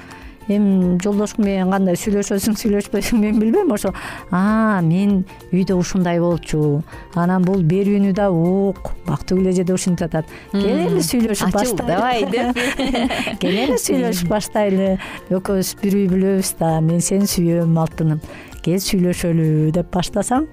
эми 0.56 0.98
жолдошуң 1.02 1.44
менен 1.44 1.70
кандай 1.72 1.96
сүйлөшөсүң 1.98 2.58
сүйлөшпөйсүң 2.60 3.22
мен 3.22 3.40
билбейм 3.40 3.72
ошо. 3.74 3.92
А 4.30 4.80
мен 4.84 5.22
үйдө 5.52 5.78
ушундай 5.80 6.20
болчу. 6.22 6.82
Анан 7.14 7.46
бул 7.46 7.62
берүүнү 7.62 8.12
да 8.16 8.28
ук 8.30 8.92
бактыгүл 9.06 9.50
эже 9.52 9.64
да 9.64 9.76
ушинтип 9.78 10.08
атат. 10.10 10.30
Келели 10.52 11.02
сүйлөшүп 11.02 11.56
баштайлы. 11.56 11.88
давай 11.88 12.24
деп 12.30 12.62
келели 13.42 13.80
сүйлөшүп 13.80 14.30
баштайлы. 14.32 14.92
Экөөбүз 15.30 15.74
бир 15.82 15.98
үй 15.98 16.06
бүлөбүз 16.12 16.54
да 16.60 16.76
мен 16.84 17.00
сени 17.00 17.30
сүйөм 17.30 17.76
алтыным. 17.82 18.22
Кел 18.62 18.78
сүйлөшөлү 18.78 19.72
деп 19.74 19.90
баштасаң 19.94 20.46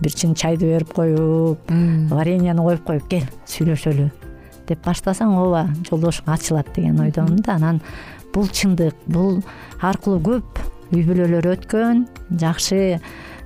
бир 0.00 0.16
чин 0.16 0.34
чайды 0.34 0.70
берип 0.70 0.94
коюп 0.96 1.70
вареньяны 2.10 2.64
коюп 2.64 2.86
коюп 2.86 3.08
кел 3.12 3.26
сүйлөшөлү 3.50 4.08
деп 4.70 4.80
баштасаң 4.86 5.34
ооба 5.36 5.66
жолдошуң 5.88 6.30
ачылат 6.32 6.70
деген 6.76 7.00
ойдомун 7.02 7.42
да. 7.44 7.58
Анан 7.58 7.80
бул 8.34 8.48
чындык 8.48 8.96
бул 9.06 9.40
аркылуу 9.80 10.20
көп 10.24 10.62
үй 10.94 11.02
бүлөлөр 11.06 11.50
өткөн 11.54 12.06
жакшы 12.40 12.80
э, 12.96 13.00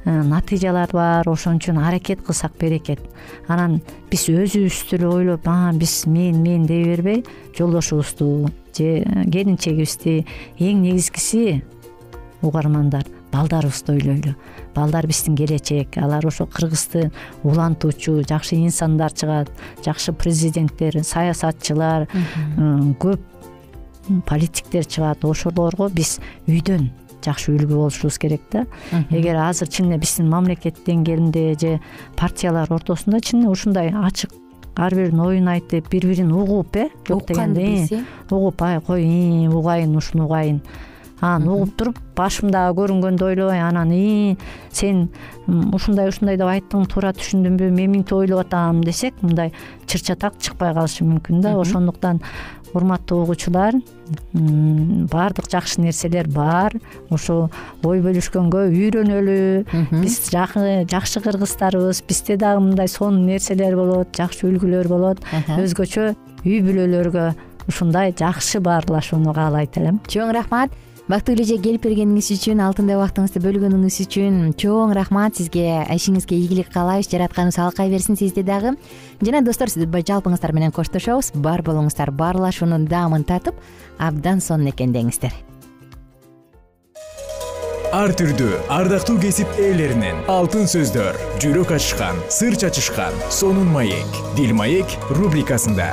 натыйжалар 0.04 0.92
бар 0.92 1.28
ошон 1.28 1.60
үчүн 1.60 1.80
аракет 1.80 2.24
кылсак 2.24 2.56
берекет. 2.60 3.00
Анан 3.48 3.80
биз 4.10 4.28
өзүбүздү 4.28 4.98
эле 4.98 5.08
ойлоп 5.08 5.48
а 5.48 5.72
биз 5.72 6.04
мен 6.06 6.42
мен 6.42 6.66
дей 6.66 6.84
бербей 6.84 7.24
жолдошубузду 7.56 8.50
же 8.76 9.04
келинчегибизди 9.30 10.24
эң 10.58 10.82
негизгиси 10.84 11.62
угармандар 12.42 13.06
балдарыбызды 13.32 13.94
ойлойлу 13.94 14.34
балдар 14.74 15.06
биздин 15.06 15.36
келечек 15.36 15.98
алар 15.98 16.26
ошо 16.26 16.46
кыргызды 16.46 17.10
улантуучу 17.42 18.22
жакшы 18.28 18.56
инсандар 18.56 19.12
чыгат 19.12 19.50
жакшы 19.84 20.12
президенттер 20.12 21.02
саясатчылар 21.04 22.08
көп 23.02 23.20
политиктер 24.26 24.84
чыгат. 24.84 25.24
Ошолорго 25.24 25.88
биз 25.88 26.18
үйдөн 26.46 26.90
жакшы 27.24 27.54
үлгү 27.54 27.74
болушубуз 27.74 28.18
керек 28.20 28.42
да. 28.52 28.66
Эгер 29.10 29.36
азыр 29.40 29.68
чын 29.68 29.90
эле 29.90 29.98
биздин 29.98 30.28
мамлекет 30.30 30.80
деңгээлинде 30.86 31.44
же 31.60 31.80
партиялар 32.16 32.72
ортосунда 32.72 33.20
чын 33.20 33.44
эле 33.44 33.52
ушундай 33.52 33.92
ачык 33.94 34.32
ар 34.76 34.94
биринин 34.94 35.20
оюн 35.20 35.48
айтып 35.48 35.88
бири 35.90 36.08
бирин 36.12 36.32
угуп 36.32 36.76
э 36.76 36.88
жок 37.08 37.26
дегенде 37.26 38.04
угуп 38.30 38.62
ай 38.62 38.80
кой 38.80 39.04
угайын 39.48 39.96
ушуну 39.96 40.24
угайын. 40.24 40.60
Анан 41.20 41.48
угуп 41.48 41.76
туруп 41.78 41.98
башым 42.16 42.50
дагы 42.50 42.82
көрүнгөндү 42.82 43.24
ойлобой 43.24 43.60
анан 43.60 43.92
ии 43.92 44.36
сен 44.72 45.08
ушундай 45.46 46.08
ушундай 46.08 46.36
деп 46.36 46.50
айттың 46.50 46.88
туура 46.90 47.14
түшүндүмбү 47.16 47.70
мен 47.70 47.92
минтип 47.92 48.18
ойлоп 48.18 48.46
атам 48.46 48.82
десек 48.84 49.14
мындай 49.22 49.52
чыр 49.86 50.02
чатак 50.02 50.34
чыкпай 50.40 50.74
калышы 50.74 51.06
мүмкүн 51.06 51.40
да. 51.40 51.54
Ошондуктан 51.56 52.20
урматтуу 52.74 53.22
угуучулар 53.22 53.78
баардык 54.42 55.48
жакшы 55.50 55.80
нерселер 55.80 56.28
бар. 56.28 56.74
Ошо 57.10 57.48
ой 57.86 58.02
бөлүшкөнгө 58.04 58.66
үйрөнөлү. 58.74 59.64
Биз 60.02 60.20
жакшы 60.30 61.22
кыргыздарбыз 61.24 62.02
бизде 62.08 62.36
дагы 62.36 62.60
мындай 62.66 62.88
сонун 62.88 63.26
нерселер 63.26 63.76
болот 63.78 64.14
жакшы 64.16 64.48
үлгүлөр 64.50 64.90
болот. 64.90 65.24
Өзгөчө 65.56 66.12
үй 66.44 66.60
бүлөлөргө 66.66 67.32
ушундай 67.70 68.12
жакшы 68.12 68.60
баарлашууну 68.60 69.32
каалайт 69.32 69.78
элем. 69.80 70.00
Чоң 70.10 70.34
рахмат 70.36 70.74
бактыгүл 71.08 71.42
эже 71.44 71.58
келип 71.60 71.84
бергениңиз 71.84 72.30
үчүн 72.32 72.62
алтындай 72.64 72.96
убактыңызды 72.96 73.42
бөлгөнүңүз 73.44 73.98
үчүн 74.06 74.36
чоң 74.60 74.94
рахмат. 74.96 75.36
Сизге 75.36 75.84
ишиңизге 75.92 76.38
ийгилик 76.38 76.70
каалайбыз 76.72 77.10
жараткан 77.12 77.52
салкай 77.52 77.90
берсин 77.92 78.16
сизди 78.16 78.42
дагы. 78.42 78.76
Жана 79.20 79.42
достор 79.44 79.68
жалпыңыздар 79.68 80.52
менен 80.52 80.72
коштошобуз. 80.72 81.32
Бар 81.34 81.62
болуңуздар 81.62 82.10
баарлашуунун 82.10 82.86
даамын 82.88 83.24
татып 83.24 83.54
абдан 83.98 84.40
сонун 84.40 84.72
экен 84.72 84.96
деңиздер. 84.96 85.34
Ар 87.94 88.10
түрдүү 88.10 88.64
ардактуу 88.74 89.20
кесип 89.22 89.46
ээлеринен 89.60 90.24
алтын 90.26 90.66
сөздөр 90.66 91.14
жүрөк 91.38 91.76
ачышкан 91.76 92.18
сыр 92.26 92.56
чачышкан 92.58 93.14
сонун 93.30 93.70
маек. 93.70 94.18
Дил 94.34 94.56
маек 94.56 94.98
рубрикасында 95.14 95.92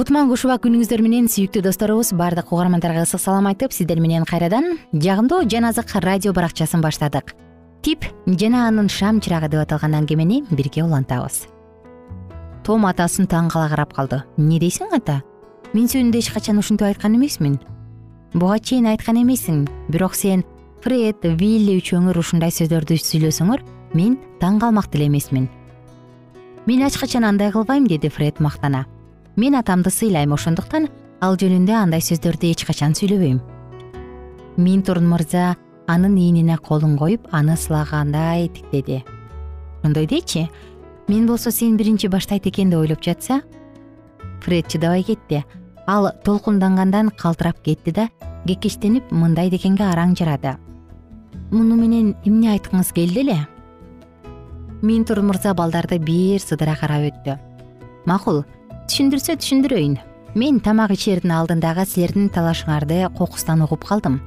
кутман 0.00 0.30
кушубак 0.30 0.62
күнүңүздөр 0.64 1.02
менен 1.04 1.26
сүйүктүү 1.28 1.60
досторубуз 1.60 2.14
баардык 2.16 2.54
угармандарга 2.54 3.02
ысык 3.04 3.20
салам 3.20 3.50
айтып 3.50 3.74
сиздер 3.76 3.98
менен 4.00 4.22
кайрадан 4.24 4.78
жагымдуу 4.94 5.42
жана 5.44 5.74
азык 5.74 5.92
радио 6.00 6.32
баракчасын 6.32 6.80
баштадык. 6.80 7.34
Тип 7.84 8.06
жана 8.24 8.62
анын 8.68 8.88
шам 8.88 9.18
чырагы 9.20 9.50
деп 9.52 9.60
аталган 9.60 9.98
аңгемени 9.98 10.46
бирге 10.48 10.86
улантабыз. 10.86 11.42
Том 12.64 12.86
атасын 12.88 13.28
таң 13.28 13.50
кала 13.52 13.68
карап 13.68 13.92
калды. 13.92 14.22
Эмне 14.38 14.56
дейсиң 14.62 14.94
ата? 14.96 15.18
Мен 15.74 15.84
сөнүндө 15.84 16.22
эч 16.22 16.30
качан 16.32 16.56
ушинтип 16.56 16.86
айткан 16.86 17.18
эмесмин. 17.18 17.58
Буга 18.32 18.56
чейин 18.56 18.88
айткан 18.88 19.20
эмессиң 19.20 19.66
бирок 19.90 20.16
сен 20.16 20.46
фред 20.80 21.26
вилли 21.36 21.76
үчөөңөр 21.82 22.22
ушундай 22.22 22.48
сөздөрдү 22.48 22.96
сүйлөсөңөр 22.96 23.66
мен 23.92 24.16
таң 24.40 24.62
калмак 24.64 24.88
деле 24.94 25.10
эмесмин. 25.12 25.50
Мен 26.64 26.86
ач 26.88 26.96
качан 26.96 27.28
андай 27.28 27.52
кылбайм 27.52 27.84
деди 27.84 28.08
фред 28.08 28.40
мактана 28.40 28.86
мен 29.36 29.54
атамды 29.54 29.90
сыйлайм 29.90 30.32
ошондуктан 30.32 30.88
ал 31.20 31.36
жөнүндө 31.36 31.74
андай 31.76 32.02
сөздөрдү 32.04 32.50
эч 32.50 32.64
качан 32.68 32.96
сүйлөбөйм. 32.98 33.40
Минтурн 34.56 35.06
мырза 35.08 35.56
анын 35.86 36.16
ийнине 36.16 36.56
колун 36.58 36.96
коюп 36.98 37.28
аны 37.30 37.56
сылагандай 37.56 38.48
тиктеди. 38.48 39.04
Ошондой 39.82 40.06
дечи 40.06 40.48
мен 41.08 41.26
болсо 41.26 41.50
сен 41.50 41.76
биринчи 41.76 42.08
баштайт 42.08 42.46
экен 42.46 42.70
деп 42.70 42.80
ойлоп 42.80 43.02
жатса 43.02 43.42
фред 44.42 44.68
чыдабай 44.68 45.02
кетти. 45.02 45.44
Ал 45.86 46.10
толкундангандан 46.24 47.10
калтырап 47.10 47.62
кетти 47.62 47.92
да 47.92 48.08
кекештенип 48.46 49.10
мындай 49.10 49.50
дегенге 49.50 49.84
араң 49.84 50.16
жарады 50.16 50.56
муну 51.50 51.76
менен 51.76 52.14
эмне 52.24 52.52
айткыңыз 52.54 52.92
келди 52.94 53.24
эле? 53.24 53.38
Минтур 54.82 55.20
мырза 55.26 55.52
балдарды 55.54 55.98
бир 55.98 56.40
сыдыра 56.40 56.76
карап 56.78 57.08
өттү. 57.10 57.36
Макул 58.06 58.44
түшүндүрсө 58.90 59.38
түшүндүрөйүн. 59.38 59.94
Мен 60.34 60.58
тамак 60.58 60.90
ичердин 60.96 61.30
алдындагы 61.30 61.84
силердин 61.86 62.26
талашыңарды 62.34 63.04
кокустан 63.14 63.62
угуп 63.62 63.86
калдым. 63.86 64.18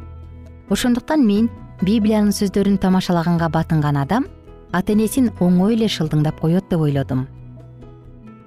Ошондуктан 0.72 1.28
мен 1.28 1.50
библиянын 1.84 2.32
сөздөрүн 2.32 2.80
тамашалаганга 2.80 3.52
батынган 3.52 4.00
адам 4.00 4.28
ата 4.72 4.96
энесин 4.96 5.34
оңой 5.44 5.76
эле 5.76 5.92
шылдыңдап 5.92 6.40
коет 6.40 6.70
деп 6.72 6.80
ойлодум 6.80 7.28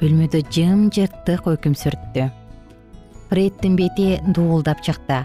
бөлмөдө 0.00 0.42
жымжырттык 0.52 1.46
өкүм 1.52 1.76
сүрттү. 1.76 2.26
Фреддин 3.30 3.76
бети 3.76 4.18
дуулдап 4.36 4.82
чыкты. 4.84 5.24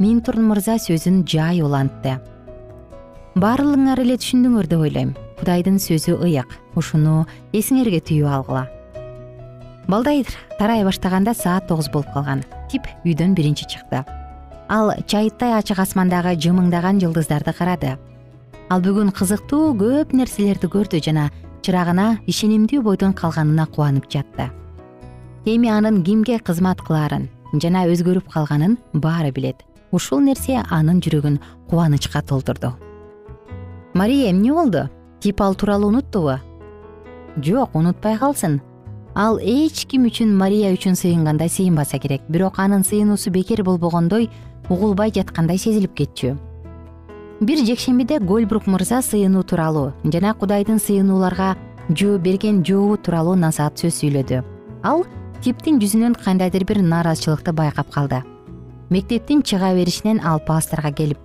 Минтурн 0.00 0.46
мырза 0.48 0.78
сөзүн 0.82 1.22
жай 1.28 1.60
улантты. 1.64 2.16
Баардыгыңар 3.36 4.00
эле 4.04 4.16
түшүндүңөр 4.20 4.70
деп 4.72 4.86
ойлойм. 4.88 5.12
Кудайдын 5.40 5.76
сөзү 5.80 6.16
ыйык. 6.24 6.56
Ушуну 6.76 7.26
эсиңерге 7.52 8.00
түйүп 8.00 8.32
алгыла 8.32 8.64
балдар 9.88 10.26
тарай 10.58 10.84
баштаганда 10.84 11.34
саат 11.34 11.68
тогуз 11.68 11.88
болуп 11.88 12.12
калган. 12.12 12.44
Тип 12.70 12.82
үйдөн 13.04 13.34
биринчи 13.34 13.66
чыкты. 13.66 14.04
Ал 14.68 14.90
чайыттай 15.06 15.54
ачык 15.58 15.78
асмандагы 15.78 16.34
жымыңдаган 16.34 16.98
жылдыздарды 17.00 17.52
карады. 17.54 17.96
Ал 18.68 18.82
бүгүн 18.82 19.12
кызыктуу 19.14 19.76
көп 19.78 20.12
нерселерди 20.12 20.66
көрдү 20.66 20.98
жана 21.02 21.30
чырагына 21.62 22.18
ишенимдүү 22.26 22.82
бойдон 22.82 23.14
калганына 23.14 23.66
кубанып 23.66 24.10
жатты. 24.10 24.50
Эми 25.46 25.70
анын 25.70 26.02
кимге 26.02 26.40
кызмат 26.40 26.82
кылаарын 26.82 27.28
жана 27.54 27.86
өзгөрүп 27.86 28.26
калганын 28.32 28.78
баары 28.92 29.30
билет. 29.30 29.62
Ушул 29.92 30.18
нерсе 30.20 30.64
анын 30.68 30.98
жүрөгүн 30.98 31.38
кубанычка 31.70 32.22
толтурду. 32.22 32.74
Мария 33.94 34.32
эмне 34.32 34.52
болду? 34.52 34.88
Тип 35.20 35.40
ал 35.40 35.54
тууралуу 35.54 35.88
унуттубу? 35.88 36.40
Жок 37.36 37.74
унутпай 37.74 38.18
калсын 38.18 38.60
ал 39.16 39.38
эч 39.40 39.86
ким 39.88 40.04
үчүн 40.04 40.34
мария 40.36 40.68
үчүн 40.76 40.92
сыйынгандай 40.92 41.48
сыйынбаса 41.48 41.98
керек. 41.98 42.20
Бирок 42.28 42.58
анын 42.58 42.84
сыйынуусу 42.84 43.30
бекер 43.32 43.62
болбогондой 43.64 44.28
угулбай 44.68 45.10
жаткандай 45.10 45.56
сезилип 45.56 45.94
кетчү. 45.96 46.36
Бир 47.40 47.64
жекшембиде 47.64 48.18
гольбрук 48.20 48.66
мырза 48.66 49.00
сыйынуу 49.00 49.42
тууралуу 49.42 49.94
жана 50.04 50.34
кудайдын 50.34 50.76
сыйынууларга 50.76 51.56
жооп 51.88 52.22
берген 52.22 52.62
жообу 52.62 52.98
тууралуу 52.98 53.36
насаат 53.36 53.80
сөз 53.80 54.02
сүйлөдү. 54.02 54.42
Ал 54.84 55.06
типтин 55.40 55.80
жүзүнөн 55.80 56.16
кандайдыр 56.20 56.64
бир 56.68 56.82
нааразычылыкты 56.82 57.52
байкап 57.52 57.88
калды. 57.90 58.20
Мектептин 58.90 59.40
чыга 59.42 59.72
беришинен 59.74 60.20
ал 60.24 60.40
пасторго 60.40 60.92
келип 60.92 61.18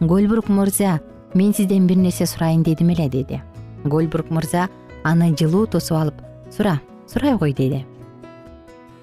гольбрук 0.00 0.48
мырза 0.48 1.00
мен 1.34 1.52
сизден 1.54 1.86
бир 1.86 1.96
нерсе 1.96 2.26
сурайын 2.26 2.62
дедим 2.62 2.90
эле 2.90 3.08
деди. 3.08 3.42
Гольбрук 3.84 4.30
мырза 4.30 4.68
аны 5.02 5.34
жылуу 5.36 5.66
тосуп 5.66 5.98
алып 5.98 6.14
сура 6.50 6.80
сурай 7.12 7.36
кой 7.38 7.52
деди. 7.52 7.84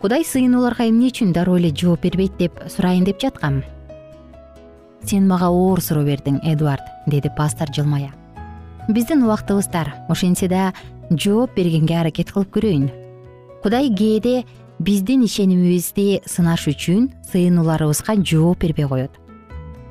Кудай 0.01 0.23
сыйынууларга 0.23 0.87
эмне 0.87 1.09
үчүн 1.09 1.33
дароо 1.33 1.57
эле 1.57 1.73
жооп 1.75 2.03
бербейт 2.05 2.37
деп 2.37 2.53
сурайын 2.69 3.03
деп 3.03 3.19
жаткам? 3.19 3.63
Сен 5.03 5.27
мага 5.27 5.49
оор 5.49 5.81
суроо 5.81 6.05
бердиң 6.05 6.39
эдуард 6.43 6.85
деди 7.07 7.31
пастор 7.35 7.73
жылмая. 7.73 8.13
Биздин 8.87 9.23
убактыбыз 9.25 9.67
тар 9.73 9.95
ошентсе 10.07 10.47
да 10.47 10.73
жооп 11.09 11.55
бергенге 11.57 11.99
аракет 11.99 12.31
кылып 12.31 12.53
көрөйүн. 12.55 12.89
Кудай 13.63 13.89
кээде 13.89 14.45
биздин 14.79 15.25
ишенимибизди 15.25 16.21
сынаш 16.25 16.67
үчүн 16.71 17.09
сыйынууларыбызга 17.33 18.21
жооп 18.23 18.61
бербей 18.61 18.87
коет. 18.87 19.11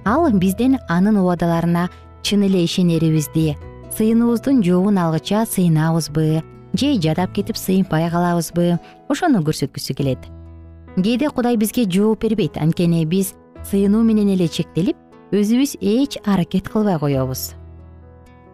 Ал 0.04 0.30
бизден 0.30 0.78
анын 0.88 1.18
убадаларына 1.18 1.90
чын 2.22 2.46
эле 2.46 2.64
ишенерибизди 2.64 3.56
сыйынуубуздун 3.96 4.62
жообун 4.62 4.98
алгыча 4.98 5.44
сыйынабызбы 5.46 6.44
же 6.76 7.00
жадап 7.00 7.32
кетип 7.32 7.56
сыйынбай 7.56 8.10
калабызбы? 8.10 8.78
Ошону 9.08 9.42
көрсөткүсү 9.42 9.94
келет. 9.94 10.18
Кээде 10.96 11.30
кудай 11.30 11.56
бизге 11.56 11.84
жооп 11.84 12.22
бербейт. 12.22 12.56
Анткени 12.56 13.04
биз 13.04 13.34
сыйынуу 13.64 14.02
менен 14.02 14.32
эле 14.34 14.48
чектелип 14.48 14.96
өзүбүз 15.32 15.78
эч 15.80 16.18
аракет 16.24 16.68
кылбай 16.68 16.98
коебуз 16.98 17.54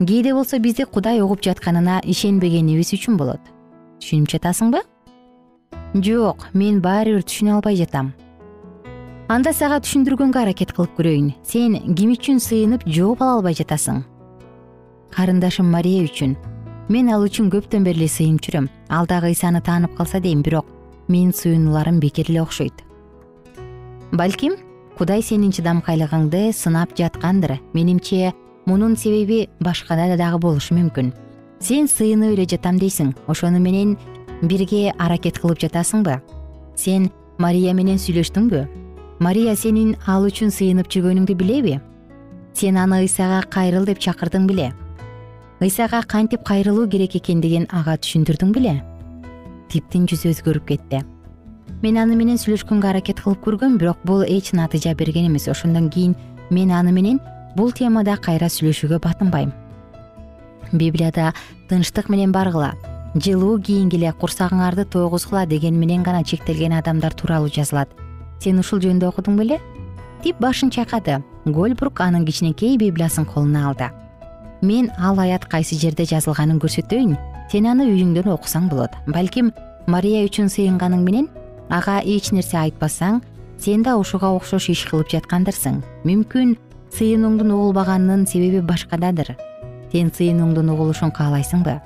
кээде 0.06 0.34
болсо 0.34 0.58
бизди 0.58 0.84
кудай 0.84 1.20
угуп 1.20 1.42
жатканына 1.44 2.00
ишенбегенибиз 2.04 2.92
үчүн 2.96 3.16
болот. 3.16 3.40
Түшүнүп 4.00 4.32
жатасыңбы? 4.34 4.80
Жок 5.94 6.48
мен 6.54 6.80
баары 6.82 7.14
бир 7.14 7.26
түшүнө 7.26 7.58
албай 7.58 7.76
жатам. 7.76 8.12
Анда 9.28 9.52
сага 9.52 9.78
түшүндүргөнгө 9.84 10.40
аракет 10.42 10.72
кылып 10.74 10.96
көрөйүн 10.98 11.30
сен 11.46 11.78
ким 11.94 12.14
үчүн 12.16 12.40
сыйынып 12.42 12.86
жооп 12.88 13.22
ала 13.22 13.38
албай 13.38 13.54
жатасың? 13.54 14.02
Карындашым 15.12 15.70
мария 15.70 16.02
үчүн 16.08 16.34
мен 16.92 17.08
ал 17.08 17.22
үчүн 17.24 17.48
көптөн 17.48 17.86
бери 17.86 18.02
эле 18.02 18.08
сыйынып 18.10 18.42
жүрөм 18.44 18.66
ал 18.92 19.06
дагы 19.08 19.30
ыйсаны 19.32 19.62
таанып 19.64 19.94
калса 19.96 20.18
дейм 20.20 20.42
бирок 20.44 20.66
менин 21.08 21.32
сыйынууларым 21.32 22.00
бекер 22.00 22.28
эле 22.28 22.42
окшойт. 22.42 22.74
Балким 24.12 24.58
кудай 24.98 25.22
сенин 25.22 25.54
чыдамкайлыгыңды 25.56 26.52
сынап 26.52 26.92
жаткандыр. 26.98 27.60
Менимче 27.72 28.34
мунун 28.66 28.96
себеби 28.96 29.48
башкада 29.60 30.18
дагы 30.18 30.38
болушу 30.38 30.74
мүмкүн. 30.74 31.14
Сен 31.60 31.88
сыйынып 31.88 32.36
эле 32.36 32.44
жатам 32.44 32.78
дейсиң. 32.78 33.14
Ошону 33.26 33.58
менен 33.58 33.96
бирге 34.42 34.92
аракет 34.98 35.40
кылып 35.40 35.64
жатасыңбы? 35.64 36.20
Сен 36.76 37.08
мария 37.38 37.72
менен 37.72 37.96
сүйлөштүңбү? 37.96 38.66
Мария 39.20 39.56
сенин 39.56 39.96
ал 40.06 40.28
үчүн 40.28 40.52
сыйынып 40.52 40.92
жүргөнүңдү 40.92 41.40
билеби? 41.40 41.80
Сен 42.52 42.76
аны 42.76 43.06
ыйсага 43.06 43.40
кайрыл 43.48 43.86
деп 43.88 43.98
чакырдың 43.98 44.46
беле 44.46 44.72
ыйсага 45.62 46.02
кантип 46.02 46.42
кайрылуу 46.42 46.88
керек 46.90 47.14
экендигин 47.14 47.68
ага 47.70 47.94
түшүндүрдүң 48.02 48.50
беле? 48.56 48.72
Типтин 49.70 50.08
жүзү 50.10 50.32
өзгөрүп 50.32 50.64
кетти. 50.72 51.02
Мен 51.84 52.00
аны 52.02 52.16
менен 52.18 52.40
сүйлөшкөнгө 52.42 52.88
аракет 52.90 53.22
кылып 53.22 53.44
көргөм 53.44 53.76
бирок 53.78 54.00
бул 54.02 54.24
эч 54.26 54.50
натыйжа 54.58 54.96
берген 54.98 55.28
эмес. 55.28 55.46
Ошондон 55.46 55.88
кийин 55.88 56.16
мен 56.50 56.72
аны 56.74 56.90
менен 56.90 57.20
бул 57.54 57.70
темада 57.70 58.16
кайра 58.16 58.50
сүйлөшүүгө 58.50 58.98
батынбайм. 59.06 59.54
Библияда 60.72 61.30
тынчтык 61.70 62.10
менен 62.10 62.34
баргыла. 62.34 62.74
Жылуу 63.14 63.60
кийингиле 63.62 64.10
курсагыңарды 64.18 64.88
тойгузгула 64.90 65.46
деген 65.46 65.78
менен 65.78 66.02
гана 66.02 66.24
чектелген 66.24 66.72
адамдар 66.72 67.14
тууралуу 67.14 67.54
жазылат. 67.54 67.88
Сен 68.40 68.58
ушул 68.58 68.82
жөнүндө 68.82 69.14
окудуң 69.14 69.38
беле? 69.38 69.62
Тип 70.24 70.42
башын 70.42 70.74
чайкады. 70.74 71.22
Гольбрук 71.44 72.00
анын 72.00 72.26
кичинекей 72.26 72.76
библиясын 72.78 73.26
колуна 73.26 73.68
алды 73.68 73.92
мен 74.62 74.90
ал 74.98 75.18
аят 75.18 75.44
кайсы 75.44 75.76
жерде 75.76 76.04
жазылганын 76.06 76.60
көрсөтөйүн. 76.62 77.16
Сен 77.50 77.66
аны 77.66 77.84
үйүңдөн 77.90 78.30
окусаң 78.32 78.68
болот. 78.70 78.94
Балким 79.06 79.50
мария 79.86 80.22
үчүн 80.24 80.48
сыйынганың 80.48 81.02
менен 81.04 81.28
ага 81.68 82.00
эч 82.00 82.30
нерсе 82.32 82.56
айтпасаң 82.62 83.20
сен 83.58 83.82
да 83.82 83.96
ушуга 83.98 84.30
окшош 84.32 84.70
иш 84.70 84.84
кылып 84.88 85.10
жаткандырсың. 85.12 85.82
Мүмкүн 86.06 86.54
сыйынууңдун 86.94 87.50
угулбаганынын 87.52 88.26
себеби 88.26 88.62
башкададыр 88.64 89.34
сен 89.92 90.08
сыйынууңдун 90.14 90.70
угулушун 90.72 91.12
каалайсыңбы? 91.12 91.80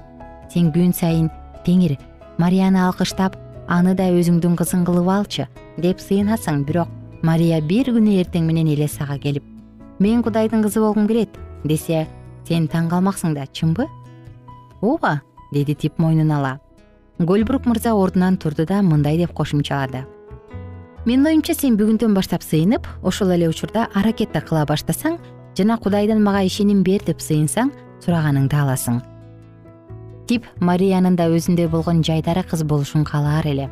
Сен 0.53 0.71
күн 0.75 0.93
сайын 0.95 1.31
теңир 1.67 1.97
марияны 2.39 2.85
алкыштап 2.85 3.35
аны 3.67 3.97
да 3.99 4.07
өзүңдүн 4.12 4.55
кызың 4.61 4.85
кылып 4.87 5.09
алчы 5.11 5.49
деп 5.79 5.99
сыйынасың. 5.99 6.62
Бирок 6.69 6.89
мария 7.23 7.61
бир 7.61 7.91
күнү 7.91 8.21
эртең 8.21 8.47
менен 8.47 8.69
эле 8.71 8.87
сага 8.89 9.19
келип 9.19 9.43
мен 9.99 10.23
кудайдын 10.23 10.62
кызы 10.62 10.81
болгум 10.81 11.09
келет 11.09 11.31
десе 11.65 12.07
сен 12.46 12.68
таң 12.70 12.90
калмаксың 12.90 13.35
да 13.35 13.46
чынбы? 13.46 13.87
Ооба 14.80 15.20
деди 15.52 15.74
тип 15.74 15.98
мойнун 15.98 16.30
ала. 16.32 16.59
Гольбрук 17.18 17.66
мырза 17.66 17.94
ордунан 17.94 18.37
турду 18.37 18.66
да 18.66 18.82
мындай 18.82 19.16
деп 19.16 19.32
кошумчалады. 19.32 20.04
Менин 21.06 21.26
оюмча 21.26 21.54
сен 21.54 21.76
бүгүндөн 21.78 22.14
баштап 22.14 22.42
сыйынып 22.42 22.87
ошол 23.02 23.30
эле 23.30 23.48
учурда 23.48 23.87
аракетти 23.94 24.40
кыла 24.42 24.64
баштасаң 24.66 25.18
жана 25.56 25.78
кудайдан 25.78 26.22
мага 26.22 26.42
ишеним 26.44 26.82
бер 26.82 27.04
деп 27.06 27.22
сыйынсаң 27.22 27.70
сураганыңды 28.04 28.59
аласың. 28.59 29.00
Тип 30.26 30.46
мариянын 30.61 31.16
да 31.16 31.28
өзүндөй 31.30 31.70
болгон 31.70 32.02
жайдары 32.02 32.42
кыз 32.42 32.64
болушун 32.64 33.04
каалаар 33.06 33.46
эле. 33.46 33.70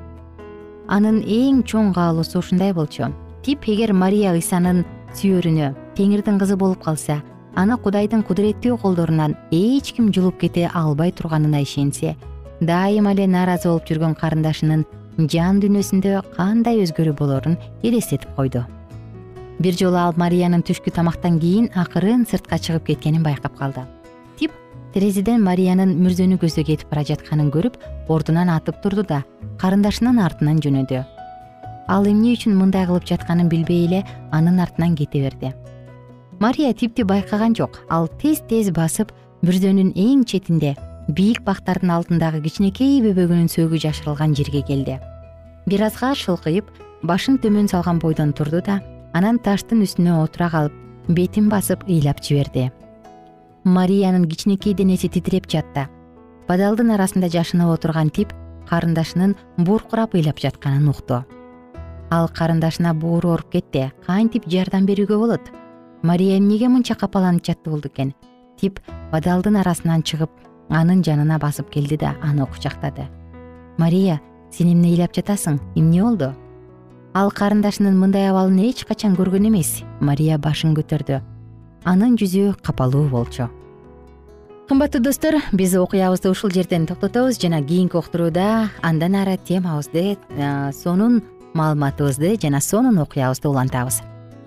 Анын 0.88 1.20
эң 1.26 1.64
чоң 1.66 1.92
каалоосу 1.94 2.38
ушундай 2.38 2.72
болчу. 2.72 3.10
Тип 3.42 3.66
эгер 3.66 3.92
мария 3.92 4.32
ыйсанын 4.32 4.84
сүйөрүнө 5.18 5.74
теңирдин 5.98 6.38
кызы 6.38 6.56
болуп 6.56 6.84
калса 6.84 7.20
аны 7.54 7.76
кудайдын 7.78 8.24
кудуреттүү 8.26 8.76
колдорунан 8.82 9.36
эч 9.54 9.92
ким 9.94 10.10
жулуп 10.12 10.40
кете 10.40 10.66
албай 10.74 11.12
турганына 11.12 11.60
ишенсе 11.62 12.16
дайыма 12.60 13.12
эле 13.14 13.26
нааразы 13.30 13.68
болуп 13.68 13.86
жүргөн 13.86 14.16
карындашынын 14.18 14.84
жан 15.30 15.60
дүйнөсүндө 15.62 16.22
кандай 16.34 16.82
өзгөрүү 16.82 17.14
болорун 17.14 17.56
элестетип 17.82 18.34
койду. 18.34 18.64
Бир 19.62 19.78
жолу 19.78 20.00
ал 20.02 20.14
мариянын 20.18 20.64
түшкү 20.66 20.90
тамактан 20.90 21.38
кийин 21.38 21.70
акырын 21.78 22.26
сыртка 22.26 22.58
чыгып 22.58 22.90
кеткенин 22.90 23.22
байкап 23.22 23.54
калды. 23.58 23.86
Тип 24.38 24.50
терезеден 24.94 25.44
мариянын 25.46 25.94
мүрзөнү 25.94 26.40
көздөй 26.42 26.66
кетип 26.66 26.90
бара 26.90 27.06
жатканын 27.06 27.52
көрүп 27.54 27.78
ордунан 28.10 28.50
атып 28.50 28.82
турду 28.82 29.06
да 29.06 29.22
карындашынын 29.62 30.18
артынан 30.18 30.58
жөнөдү. 30.58 31.04
Ал 31.86 32.08
эмне 32.08 32.34
үчүн 32.34 32.56
мындай 32.58 32.88
кылып 32.88 33.06
жатканын 33.06 33.52
билбей 33.52 33.86
эле 33.86 34.02
анын 34.32 34.58
артынан 34.58 34.96
кете 34.98 35.22
берди 35.22 35.52
мария 36.40 36.72
типти 36.74 37.02
байкаган 37.02 37.54
жок 37.54 37.80
ал 37.90 38.08
тез 38.20 38.42
тез 38.48 38.70
басып 38.70 39.12
мүрзөнүн 39.44 39.92
эң 39.94 40.24
четинде 40.24 40.74
бийик 41.08 41.42
бактардын 41.44 41.92
алдындагы 41.94 42.40
кичинекей 42.44 43.00
бөбөгүнүн 43.04 43.50
сөөгү 43.52 43.80
жашырылган 43.82 44.34
жерге 44.34 44.62
келди. 44.64 44.98
Бир 45.66 45.84
азга 45.86 46.14
шылкыйып 46.16 46.70
башын 47.02 47.38
төмөн 47.38 47.68
салган 47.68 47.98
бойдон 48.00 48.32
турду 48.32 48.62
да 48.64 48.80
анан 49.12 49.38
таштын 49.38 49.84
үстүнө 49.84 50.16
отура 50.22 50.48
калып 50.50 50.78
бетин 51.08 51.50
басып 51.52 51.84
ыйлап 51.88 52.22
жиберди. 52.24 52.70
Мариянын 53.64 54.24
кичинекей 54.28 54.74
денеси 54.74 55.08
титиреп 55.08 55.48
жатты. 55.48 55.88
Бадалдын 56.48 56.90
арасында 56.96 57.28
жашынып 57.32 57.76
отурган 57.76 58.10
тип 58.10 58.32
карындашынын 58.68 59.36
бууркурап 59.58 60.14
ыйлап 60.14 60.40
жатканын 60.40 60.88
укту. 60.88 61.24
Ал 62.10 62.28
карындашына 62.28 62.94
бууру 62.94 63.32
ооруп 63.34 63.52
кетти 63.52 63.90
кантип 64.06 64.48
жардам 64.48 64.86
берүүгө 64.88 65.18
болот 65.18 65.52
мария 66.04 66.36
эмнеге 66.38 66.68
мынча 66.68 66.94
капаланып 66.94 67.44
жатты 67.46 67.70
болду 67.70 67.88
экен? 67.88 68.12
Тип 68.60 68.78
бадалдын 69.10 69.56
арасынан 69.56 70.04
чыгып 70.04 70.30
анын 70.68 71.02
жанына 71.02 71.40
басып 71.40 71.72
келди 71.72 71.96
да 71.96 72.14
аны 72.22 72.46
кучактады 72.46 73.08
мария 73.78 74.20
сен 74.52 74.70
эмне 74.72 74.92
ыйлап 74.92 75.16
жатасың? 75.16 75.58
Эмне 75.74 76.02
болду? 76.02 76.34
Ал 77.14 77.30
карындашынын 77.30 77.96
мындай 77.96 78.28
абалын 78.28 78.60
эч 78.68 78.84
качан 78.84 79.16
көргөн 79.16 79.48
эмес 79.48 79.82
мария 80.00 80.38
башын 80.38 80.76
көтөрдү. 80.76 81.22
Анын 81.84 82.16
жүзү 82.20 82.54
капалуу 82.62 83.08
болчу 83.08 83.48
кымбаттуу 84.68 85.02
достор 85.02 85.34
биз 85.52 85.74
окуябызды 85.76 86.30
ушул 86.30 86.50
жерден 86.50 86.86
токтотобуз 86.86 87.36
жана 87.38 87.60
кийинки 87.62 87.96
уктурууда 87.96 88.70
андан 88.80 89.14
ары 89.14 89.36
темабызды 89.36 90.16
сонун 90.72 91.22
маалыматыбызды 91.52 92.38
жана 92.40 92.60
сонун 92.60 92.98
окуябызды 92.98 93.48
улантабыз 93.48 94.00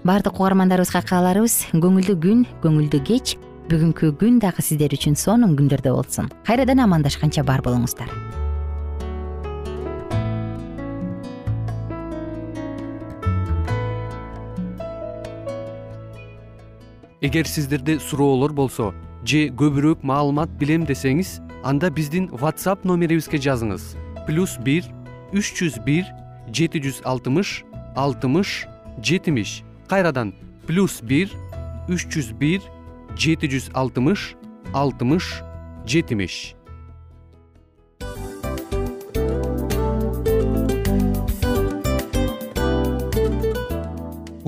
баардык 0.08 0.38
угармандарыбызга 0.40 1.02
кааларыбыз 1.04 1.54
көңүлдүү 1.84 2.14
күн 2.24 2.44
көңүлдүү 2.64 3.00
кеч 3.10 3.34
бүгүнкү 3.68 4.14
күн 4.22 4.38
дагы 4.40 4.64
сиздер 4.64 4.94
үчүн 4.96 5.18
сонун 5.20 5.58
күндөрдөй 5.60 5.92
болсун. 5.92 6.30
Кайрадан 6.48 6.80
амандашканча 6.80 7.44
бар 7.44 7.60
болуңуздар. 7.66 8.08
Эгер 17.20 17.52
сиздерде 17.52 18.00
суроолор 18.00 18.56
болсо 18.56 18.94
же 19.28 19.50
көбүрөөк 19.60 20.08
маалымат 20.08 20.56
билем 20.56 20.88
десеңиз 20.88 21.42
анда 21.68 21.92
биздин 21.92 22.32
whatsapp 22.32 22.88
номерибизге 22.88 23.44
жазыңыз. 23.44 23.98
Плюс 24.24 24.56
бир 24.64 24.88
үч 25.36 25.52
жүз 25.60 25.84
бир 25.84 26.08
жети 26.48 26.80
жүз 26.80 27.04
алтымыш 27.04 27.64
алтымыш 28.00 28.62
жетимиш 29.04 29.67
кайрадан 29.88 30.34
плюс 30.68 31.00
бир 31.02 31.32
үч 31.88 32.08
жүз 32.12 32.34
бир 32.40 32.62
жети 33.16 33.48
жүз 33.48 33.72
алтымыш 33.74 34.36
алтымыш 34.76 35.32
жетимиш. 35.88 36.54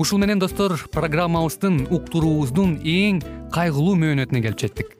Ушул 0.00 0.20
менен 0.20 0.40
достор 0.40 0.76
программабыздын 0.92 1.82
уктуруубуздун 1.92 2.78
эң 2.84 3.20
кайгылуу 3.52 3.98
мөөнөтүнө 4.00 4.40
келип 4.46 4.64
жеттик 4.64 4.99